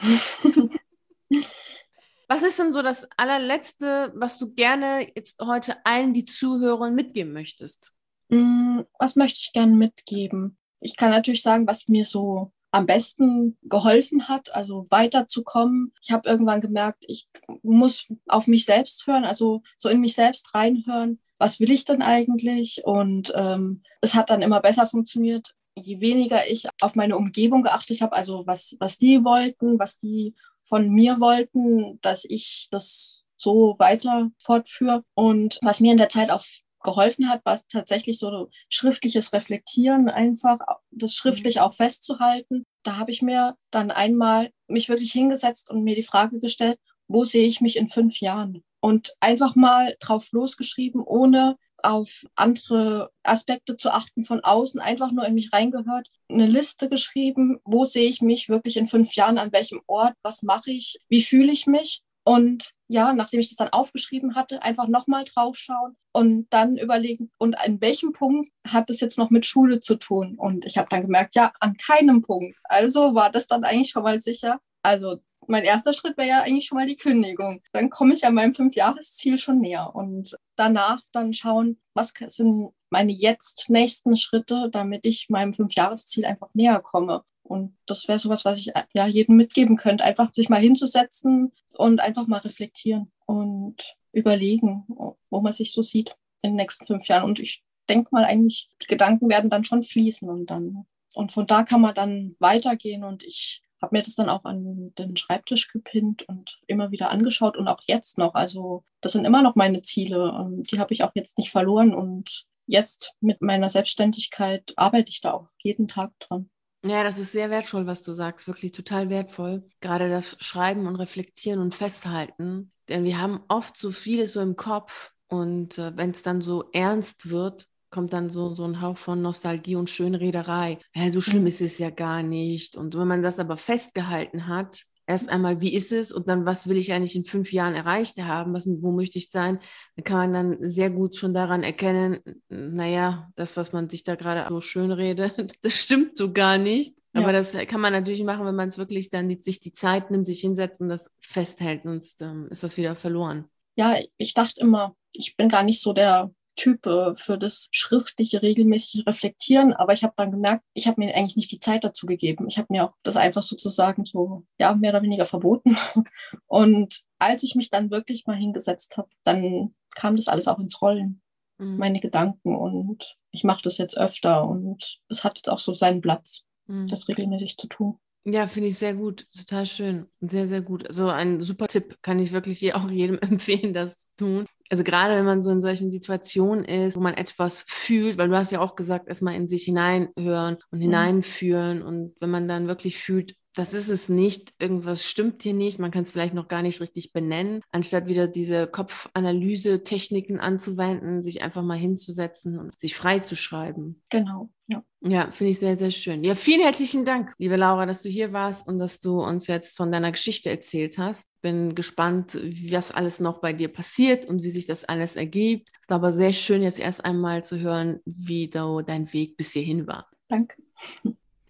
was 2.28 2.44
ist 2.44 2.60
denn 2.60 2.72
so 2.72 2.84
das 2.84 3.08
allerletzte, 3.18 4.14
was 4.16 4.38
du 4.38 4.54
gerne 4.54 5.08
jetzt 5.16 5.42
heute 5.42 5.84
allen, 5.86 6.14
die 6.14 6.26
zuhören, 6.26 6.94
mitgeben 6.94 7.34
möchtest? 7.34 7.94
Mm, 8.30 8.82
was 9.00 9.16
möchte 9.16 9.40
ich 9.42 9.54
gerne 9.54 9.74
mitgeben? 9.74 10.58
Ich 10.80 10.96
kann 10.96 11.12
natürlich 11.12 11.42
sagen, 11.42 11.68
was 11.68 11.88
mir 11.88 12.06
so 12.06 12.52
am 12.72 12.86
besten 12.86 13.58
geholfen 13.64 14.28
hat, 14.28 14.54
also 14.54 14.86
weiterzukommen. 14.90 15.94
Ich 16.02 16.12
habe 16.12 16.30
irgendwann 16.30 16.62
gemerkt, 16.62 17.06
ich 17.08 17.28
muss 17.64 18.06
auf 18.28 18.48
mich 18.48 18.66
selbst 18.66 19.08
hören, 19.08 19.26
also 19.26 19.62
so 19.78 19.90
in 19.90 20.02
mich 20.02 20.14
selbst 20.14 20.54
reinhören. 20.54 21.20
Was 21.40 21.60
will 21.60 21.72
ich 21.72 21.86
denn 21.86 22.02
eigentlich? 22.02 22.82
Und 22.84 23.32
ähm, 23.36 23.84
es 24.02 24.16
hat 24.16 24.30
dann 24.30 24.42
immer 24.42 24.62
besser 24.62 24.86
funktioniert, 24.86 25.56
je 25.76 26.00
weniger 26.02 26.48
ich 26.50 26.68
auf 26.82 26.96
meine 26.96 27.18
Umgebung 27.18 27.62
geachtet 27.62 28.02
habe, 28.02 28.16
also 28.16 28.46
was, 28.46 28.76
was 28.80 28.98
die 28.98 29.24
wollten, 29.24 29.80
was 29.80 30.00
die 30.00 30.36
von 30.64 30.90
mir 30.90 31.20
wollten, 31.20 32.00
dass 32.02 32.26
ich 32.26 32.68
das 32.72 33.26
so 33.38 33.76
weiter 33.78 34.30
fortführe. 34.40 35.04
Und 35.14 35.60
was 35.62 35.80
mir 35.80 35.92
in 35.92 35.98
der 35.98 36.10
Zeit 36.10 36.30
auch 36.30 36.44
geholfen 36.84 37.30
hat, 37.30 37.46
war 37.46 37.60
tatsächlich 37.70 38.20
so 38.20 38.50
schriftliches 38.70 39.34
Reflektieren, 39.34 40.10
einfach 40.10 40.60
das 40.92 41.14
schriftlich 41.14 41.56
mhm. 41.56 41.62
auch 41.62 41.74
festzuhalten. 41.74 42.66
Da 42.84 42.98
habe 42.98 43.12
ich 43.12 43.22
mir 43.22 43.56
dann 43.72 43.92
einmal 43.92 44.52
mich 44.68 44.90
wirklich 44.90 45.12
hingesetzt 45.12 45.70
und 45.70 45.84
mir 45.84 45.96
die 45.96 46.04
Frage 46.04 46.40
gestellt, 46.40 46.80
wo 47.08 47.24
sehe 47.24 47.48
ich 47.48 47.62
mich 47.62 47.78
in 47.78 47.90
fünf 47.90 48.20
Jahren? 48.20 48.64
Und 48.80 49.16
einfach 49.20 49.56
mal 49.56 49.96
drauf 50.00 50.32
losgeschrieben, 50.32 51.02
ohne 51.02 51.58
auf 51.84 52.26
andere 52.36 53.12
Aspekte 53.24 53.78
zu 53.78 53.92
achten 53.92 54.24
von 54.24 54.44
außen, 54.44 54.80
einfach 54.80 55.12
nur 55.12 55.26
in 55.26 55.36
mich 55.36 55.54
reingehört, 55.54 56.10
eine 56.30 56.48
Liste 56.48 56.90
geschrieben, 56.90 57.60
wo 57.64 57.86
sehe 57.86 58.10
ich 58.10 58.22
mich 58.22 58.50
wirklich 58.50 58.78
in 58.78 58.88
fünf 58.88 59.14
Jahren, 59.16 59.38
an 59.38 59.52
welchem 59.52 59.82
Ort, 59.88 60.14
was 60.22 60.44
mache 60.44 60.72
ich, 60.72 60.98
wie 61.08 61.22
fühle 61.22 61.52
ich 61.52 61.68
mich 61.68 62.02
und 62.28 62.74
ja, 62.90 63.14
nachdem 63.14 63.40
ich 63.40 63.48
das 63.48 63.56
dann 63.56 63.70
aufgeschrieben 63.70 64.36
hatte, 64.36 64.62
einfach 64.62 64.90
nochmal 64.90 65.24
draufschauen 65.24 65.96
und 66.12 66.48
dann 66.50 66.78
überlegen, 66.78 67.32
und 67.38 67.58
an 67.58 67.80
welchem 67.80 68.12
Punkt 68.12 68.52
hat 68.68 68.90
das 68.90 69.00
jetzt 69.00 69.18
noch 69.18 69.30
mit 69.30 69.46
Schule 69.46 69.80
zu 69.80 69.96
tun? 69.96 70.36
Und 70.38 70.66
ich 70.66 70.78
habe 70.78 70.90
dann 70.90 71.04
gemerkt, 71.04 71.36
ja, 71.36 71.54
an 71.62 71.78
keinem 71.78 72.22
Punkt. 72.22 72.60
Also 72.66 73.16
war 73.16 73.32
das 73.32 73.48
dann 73.48 73.64
eigentlich 73.64 73.92
schon 73.92 74.04
mal 74.04 74.20
sicher. 74.20 74.60
Also 74.82 75.22
mein 75.48 75.64
erster 75.64 75.94
Schritt 75.94 76.18
wäre 76.18 76.28
ja 76.28 76.42
eigentlich 76.42 76.66
schon 76.66 76.78
mal 76.78 76.86
die 76.86 76.98
Kündigung. 76.98 77.62
Dann 77.72 77.90
komme 77.90 78.14
ich 78.14 78.26
an 78.26 78.34
meinem 78.34 78.54
Fünfjahresziel 78.54 79.38
schon 79.38 79.62
näher. 79.62 79.96
Und 79.96 80.36
danach 80.58 81.00
dann 81.14 81.34
schauen, 81.34 81.80
was 81.94 82.12
sind 82.28 82.74
meine 82.90 83.14
jetzt 83.14 83.70
nächsten 83.70 84.18
Schritte, 84.18 84.68
damit 84.70 85.06
ich 85.06 85.28
meinem 85.30 85.54
Fünfjahresziel 85.54 86.26
einfach 86.26 86.50
näher 86.54 86.82
komme. 86.82 87.24
Und 87.48 87.78
das 87.86 88.08
wäre 88.08 88.20
sowas, 88.20 88.46
was 88.46 88.60
ich 88.60 88.74
ja 88.94 89.08
jedem 89.08 89.36
mitgeben 89.38 89.78
könnte, 89.78 90.04
einfach 90.04 90.34
sich 90.34 90.50
mal 90.50 90.62
hinzusetzen 90.62 91.52
und 91.78 92.00
einfach 92.00 92.28
mal 92.28 92.40
reflektieren 92.40 93.12
und 93.26 93.96
überlegen, 94.12 94.86
wo 95.30 95.42
man 95.42 95.54
sich 95.54 95.72
so 95.72 95.82
sieht 95.82 96.16
in 96.42 96.52
den 96.52 96.58
nächsten 96.58 96.86
fünf 96.86 97.08
Jahren. 97.08 97.26
Und 97.26 97.40
ich 97.40 97.64
denke 97.90 98.10
mal 98.12 98.26
eigentlich, 98.26 98.70
die 98.82 98.88
Gedanken 98.88 99.30
werden 99.30 99.50
dann 99.50 99.64
schon 99.64 99.84
fließen 99.84 100.30
und 100.30 100.48
dann 100.48 100.86
und 101.16 101.32
von 101.32 101.48
da 101.48 101.64
kann 101.64 101.82
man 101.82 101.96
dann 101.96 102.36
weitergehen 102.40 103.04
und 103.04 103.24
ich 103.24 103.64
habe 103.82 103.96
mir 103.96 104.02
das 104.02 104.16
dann 104.16 104.30
auch 104.30 104.46
an 104.46 104.94
den 104.98 105.18
Schreibtisch 105.18 105.72
gepinnt 105.72 106.28
und 106.28 106.60
immer 106.68 106.92
wieder 106.92 107.10
angeschaut 107.10 107.58
und 107.58 107.68
auch 107.68 107.82
jetzt 107.86 108.18
noch. 108.18 108.36
Also 108.36 108.84
das 109.02 109.14
sind 109.14 109.26
immer 109.26 109.42
noch 109.42 109.56
meine 109.56 109.82
Ziele 109.82 110.32
und 110.32 110.72
die 110.72 110.80
habe 110.80 110.94
ich 110.94 111.04
auch 111.04 111.12
jetzt 111.16 111.38
nicht 111.38 111.52
verloren 111.52 111.94
und 111.94 112.46
jetzt 112.66 113.14
mit 113.20 113.42
meiner 113.42 113.70
Selbstständigkeit 113.70 114.74
arbeite 114.76 115.10
ich 115.10 115.22
da 115.22 115.34
auch 115.34 115.48
jeden 115.64 115.88
Tag 115.88 116.12
dran. 116.20 116.50
Ja, 116.84 117.04
das 117.04 117.18
ist 117.18 117.32
sehr 117.32 117.50
wertvoll, 117.50 117.88
was 117.88 118.04
du 118.04 118.14
sagst, 118.14 118.48
wirklich 118.48 118.72
total 118.72 119.10
wertvoll. 119.10 119.68
Gerade 119.82 120.10
das 120.10 120.38
Schreiben 120.40 120.88
und 120.88 120.96
Reflektieren 120.96 121.60
und 121.60 121.76
Festhalten. 121.76 122.72
Denn 122.88 123.04
wir 123.04 123.20
haben 123.20 123.42
oft 123.48 123.76
so 123.76 123.92
vieles 123.92 124.34
so 124.34 124.42
im 124.42 124.56
Kopf 124.56 125.12
und 125.28 125.78
äh, 125.78 125.96
wenn 125.98 126.12
es 126.12 126.24
dann 126.24 126.42
so 126.42 126.70
ernst 126.72 127.30
wird, 127.30 127.68
kommt 127.90 128.14
dann 128.14 128.30
so, 128.30 128.54
so 128.54 128.66
ein 128.66 128.82
Hauch 128.82 128.98
von 128.98 129.22
Nostalgie 129.22 129.76
und 129.76 129.90
Schönrederei. 129.90 130.80
Ja, 130.94 131.10
so 131.10 131.22
schlimm 131.22 131.42
mhm. 131.42 131.48
ist 131.48 131.62
es 131.62 131.78
ja 131.78 131.90
gar 131.90 132.22
nicht. 132.22 132.76
Und 132.76 132.98
wenn 132.98 133.08
man 133.08 133.22
das 133.22 133.40
aber 133.40 133.58
festgehalten 133.58 134.48
hat, 134.48 134.84
erst 135.08 135.30
einmal, 135.30 135.62
wie 135.62 135.74
ist 135.74 135.92
es 135.92 136.12
und 136.12 136.28
dann, 136.28 136.46
was 136.46 136.68
will 136.68 136.78
ich 136.78 136.94
eigentlich 136.94 137.16
in 137.16 137.24
fünf 137.24 137.52
Jahren 137.54 137.74
erreicht 137.74 138.22
haben, 138.22 138.54
was, 138.54 138.68
wo 138.68 138.92
möchte 138.92 139.18
ich 139.18 139.32
sein, 139.32 139.60
dann 139.96 140.04
kann 140.04 140.18
man 140.18 140.34
dann 140.34 140.70
sehr 140.70 140.90
gut 140.90 141.16
schon 141.16 141.34
daran 141.34 141.64
erkennen, 141.64 142.20
naja, 142.50 143.32
das, 143.36 143.58
was 143.58 143.72
man 143.72 143.90
sich 143.90 144.04
da 144.04 144.16
gerade 144.16 144.46
so 144.50 144.62
schön 144.62 144.92
redet, 144.92 145.34
das 145.64 145.76
stimmt 145.76 146.18
so 146.18 146.34
gar 146.34 146.58
nicht. 146.58 147.00
Ja. 147.14 147.22
Aber 147.22 147.32
das 147.32 147.54
kann 147.54 147.82
man 147.82 147.94
natürlich 147.94 148.24
machen, 148.24 148.46
wenn 148.46 148.56
man 148.56 148.68
es 148.68 148.78
wirklich 148.78 149.10
dann 149.10 149.30
die, 149.30 149.42
sich 149.42 149.60
die 149.62 149.72
Zeit 149.72 150.12
nimmt, 150.12 150.28
sich 150.28 150.42
hinsetzt 150.42 150.82
und 150.82 150.90
das 150.90 151.10
festhält, 151.20 151.84
sonst 151.84 152.22
ähm, 152.22 152.48
ist 152.52 152.64
das 152.64 152.78
wieder 152.78 152.96
verloren. 152.96 153.46
Ja, 153.76 153.96
ich 154.18 154.34
dachte 154.34 154.60
immer, 154.60 154.96
ich 155.14 155.38
bin 155.38 155.50
gar 155.50 155.64
nicht 155.64 155.82
so 155.82 155.94
der 155.94 156.32
Typ 156.58 156.84
für 157.18 157.38
das 157.38 157.68
schriftliche, 157.72 158.42
regelmäßige 158.42 159.06
Reflektieren. 159.08 159.74
Aber 159.74 159.94
ich 159.94 160.04
habe 160.04 160.14
dann 160.18 160.32
gemerkt, 160.32 160.64
ich 160.74 160.88
habe 160.88 161.00
mir 161.00 161.16
eigentlich 161.16 161.38
nicht 161.38 161.52
die 161.52 161.60
Zeit 161.60 161.84
dazu 161.84 162.06
gegeben. 162.06 162.48
Ich 162.50 162.58
habe 162.58 162.68
mir 162.70 162.84
auch 162.84 162.94
das 163.04 163.16
einfach 163.16 163.44
sozusagen 163.44 164.04
so, 164.04 164.46
ja, 164.60 164.76
mehr 164.76 164.92
oder 164.92 165.04
weniger 165.04 165.26
verboten. 165.26 165.78
Und 166.48 167.04
als 167.20 167.44
ich 167.44 167.56
mich 167.56 167.70
dann 167.70 167.92
wirklich 167.92 168.26
mal 168.26 168.36
hingesetzt 168.36 168.98
habe, 168.98 169.10
dann 169.24 169.76
kam 169.96 170.16
das 170.16 170.28
alles 170.28 170.48
auch 170.48 170.60
ins 170.60 170.82
Rollen. 170.82 171.22
Mhm. 171.60 171.78
Meine 171.78 172.00
Gedanken. 172.02 172.56
Und 172.56 173.18
ich 173.32 173.44
mache 173.44 173.62
das 173.64 173.78
jetzt 173.78 173.98
öfter. 173.98 174.44
Und 174.48 175.00
es 175.08 175.24
hat 175.24 175.38
jetzt 175.38 175.50
auch 175.50 175.60
so 175.60 175.74
seinen 175.74 176.02
Platz, 176.02 176.44
mhm. 176.66 176.88
das 176.88 177.08
regelmäßig 177.08 177.58
zu 177.58 177.68
tun. 177.68 178.00
Ja, 178.30 178.48
finde 178.48 178.68
ich 178.68 178.78
sehr 178.78 178.94
gut, 178.94 179.26
total 179.34 179.66
schön, 179.66 180.06
sehr, 180.20 180.50
sehr 180.50 180.62
gut. 180.62 180.86
Also 180.86 181.08
ein 181.08 181.40
super 181.40 181.68
Tipp, 181.68 181.96
kann 182.02 182.20
ich 182.20 182.34
wirklich 182.34 182.74
auch 182.76 182.92
jedem 182.92 183.18
empfehlen, 183.22 183.74
das 183.74 184.00
zu 184.00 184.08
tun. 184.18 184.46
Also 184.70 184.84
gerade 184.84 185.16
wenn 185.16 185.24
man 185.24 185.42
so 185.42 185.50
in 185.50 185.62
solchen 185.62 185.92
Situationen 185.92 186.66
ist, 186.66 186.98
wo 186.98 187.00
man 187.00 187.14
etwas 187.14 187.64
fühlt, 187.70 188.18
weil 188.18 188.28
du 188.28 188.38
hast 188.38 188.52
ja 188.52 188.60
auch 188.60 188.76
gesagt, 188.76 189.08
erstmal 189.08 189.36
in 189.36 189.48
sich 189.48 189.64
hineinhören 189.64 190.58
und 190.72 190.80
mhm. 190.80 190.82
hineinfühlen 190.82 191.82
und 191.82 192.16
wenn 192.20 192.30
man 192.30 192.50
dann 192.50 192.68
wirklich 192.68 192.98
fühlt, 192.98 193.36
das 193.56 193.74
ist 193.74 193.88
es 193.88 194.10
nicht, 194.10 194.54
irgendwas 194.60 195.06
stimmt 195.06 195.42
hier 195.42 195.54
nicht, 195.54 195.80
man 195.80 195.92
kann 195.92 196.04
es 196.04 196.12
vielleicht 196.12 196.34
noch 196.34 196.50
gar 196.50 196.62
nicht 196.62 196.82
richtig 196.82 197.14
benennen, 197.14 197.62
anstatt 197.72 198.08
wieder 198.08 198.28
diese 198.28 198.68
Kopfanalyse-Techniken 198.68 200.40
anzuwenden, 200.40 201.24
sich 201.24 201.42
einfach 201.42 201.64
mal 201.64 201.78
hinzusetzen 201.78 202.60
und 202.60 202.78
sich 202.78 202.96
frei 202.96 203.20
zu 203.20 203.38
schreiben. 203.38 204.04
Genau, 204.10 204.52
ja. 204.68 204.84
Ja, 205.02 205.32
finde 205.32 205.52
ich 205.52 205.60
sehr, 205.60 205.78
sehr 205.78 205.92
schön. 205.92 206.24
Ja, 206.24 206.36
vielen 206.36 206.62
herzlichen 206.62 207.06
Dank, 207.06 207.34
liebe 207.38 207.56
Laura, 207.56 207.86
dass 207.86 208.02
du 208.02 208.10
hier 208.10 208.34
warst 208.34 208.68
und 208.68 208.80
dass 208.80 209.00
du 209.00 209.22
uns 209.22 209.48
jetzt 209.48 209.78
von 209.78 209.92
deiner 209.92 210.12
Geschichte 210.12 210.50
erzählt 210.50 210.98
hast. 210.98 211.30
Bin 211.42 211.76
gespannt, 211.76 212.38
was 212.70 212.92
alles 212.92 213.20
noch 213.20 213.40
bei 213.40 213.54
dir 213.54 213.70
passiert 213.70 214.26
und 214.26 214.44
wie 214.44 214.50
sich 214.50 214.66
das 214.66 214.84
alles 214.84 215.16
ergibt. 215.16 215.70
Es 215.82 215.90
war 215.90 215.98
aber 215.98 216.12
sehr 216.12 216.34
schön, 216.34 216.64
jetzt 216.64 216.80
erst 216.80 217.06
einmal 217.06 217.44
zu 217.44 217.60
hören, 217.60 218.00
wie 218.06 218.50
da 218.50 218.82
dein 218.86 219.12
Weg 219.14 219.38
bis 219.38 219.54
hierhin 219.54 219.88
war. 219.88 220.10
Danke. 220.28 220.62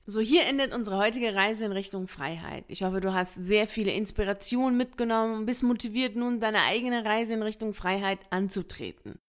So, 0.06 0.22
hier 0.22 0.46
endet 0.46 0.74
unsere 0.74 0.98
heutige 0.98 1.36
Reise 1.36 1.66
in 1.66 1.74
Richtung 1.74 2.08
Freiheit. 2.08 2.64
Ich 2.70 2.84
hoffe, 2.84 3.02
du 3.02 3.14
hast 3.14 3.36
sehr 3.36 3.68
viele 3.68 3.92
Inspirationen 3.92 4.78
mitgenommen 4.78 5.40
und 5.40 5.46
bist 5.46 5.64
motiviert, 5.64 6.16
nun 6.16 6.40
deine 6.40 6.62
eigene 6.62 7.04
Reise 7.04 7.34
in 7.34 7.44
Richtung 7.44 7.74
Freiheit 7.74 8.20
anzutreten. 8.30 9.20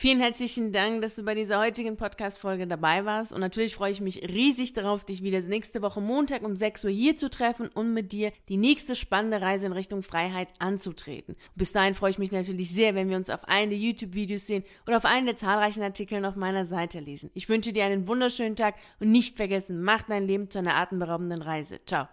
Vielen 0.00 0.20
herzlichen 0.20 0.70
Dank, 0.70 1.02
dass 1.02 1.16
du 1.16 1.24
bei 1.24 1.34
dieser 1.34 1.58
heutigen 1.58 1.96
Podcast-Folge 1.96 2.68
dabei 2.68 3.04
warst. 3.04 3.32
Und 3.32 3.40
natürlich 3.40 3.74
freue 3.74 3.90
ich 3.90 4.00
mich 4.00 4.22
riesig 4.22 4.72
darauf, 4.72 5.04
dich 5.04 5.24
wieder 5.24 5.40
nächste 5.40 5.82
Woche 5.82 6.00
Montag 6.00 6.42
um 6.44 6.54
6 6.54 6.84
Uhr 6.84 6.90
hier 6.90 7.16
zu 7.16 7.28
treffen 7.28 7.66
und 7.66 7.94
mit 7.94 8.12
dir 8.12 8.30
die 8.48 8.58
nächste 8.58 8.94
spannende 8.94 9.40
Reise 9.42 9.66
in 9.66 9.72
Richtung 9.72 10.04
Freiheit 10.04 10.50
anzutreten. 10.60 11.34
Bis 11.56 11.72
dahin 11.72 11.94
freue 11.94 12.12
ich 12.12 12.18
mich 12.18 12.30
natürlich 12.30 12.70
sehr, 12.70 12.94
wenn 12.94 13.10
wir 13.10 13.16
uns 13.16 13.28
auf 13.28 13.48
einen 13.48 13.70
der 13.70 13.78
YouTube-Videos 13.80 14.46
sehen 14.46 14.62
oder 14.86 14.98
auf 14.98 15.04
einen 15.04 15.26
der 15.26 15.34
zahlreichen 15.34 15.82
Artikel 15.82 16.24
auf 16.24 16.36
meiner 16.36 16.64
Seite 16.64 17.00
lesen. 17.00 17.32
Ich 17.34 17.48
wünsche 17.48 17.72
dir 17.72 17.84
einen 17.84 18.06
wunderschönen 18.06 18.54
Tag 18.54 18.76
und 19.00 19.10
nicht 19.10 19.36
vergessen, 19.36 19.82
mach 19.82 20.02
dein 20.02 20.28
Leben 20.28 20.48
zu 20.48 20.60
einer 20.60 20.76
atemberaubenden 20.76 21.42
Reise. 21.42 21.80
Ciao. 21.86 22.06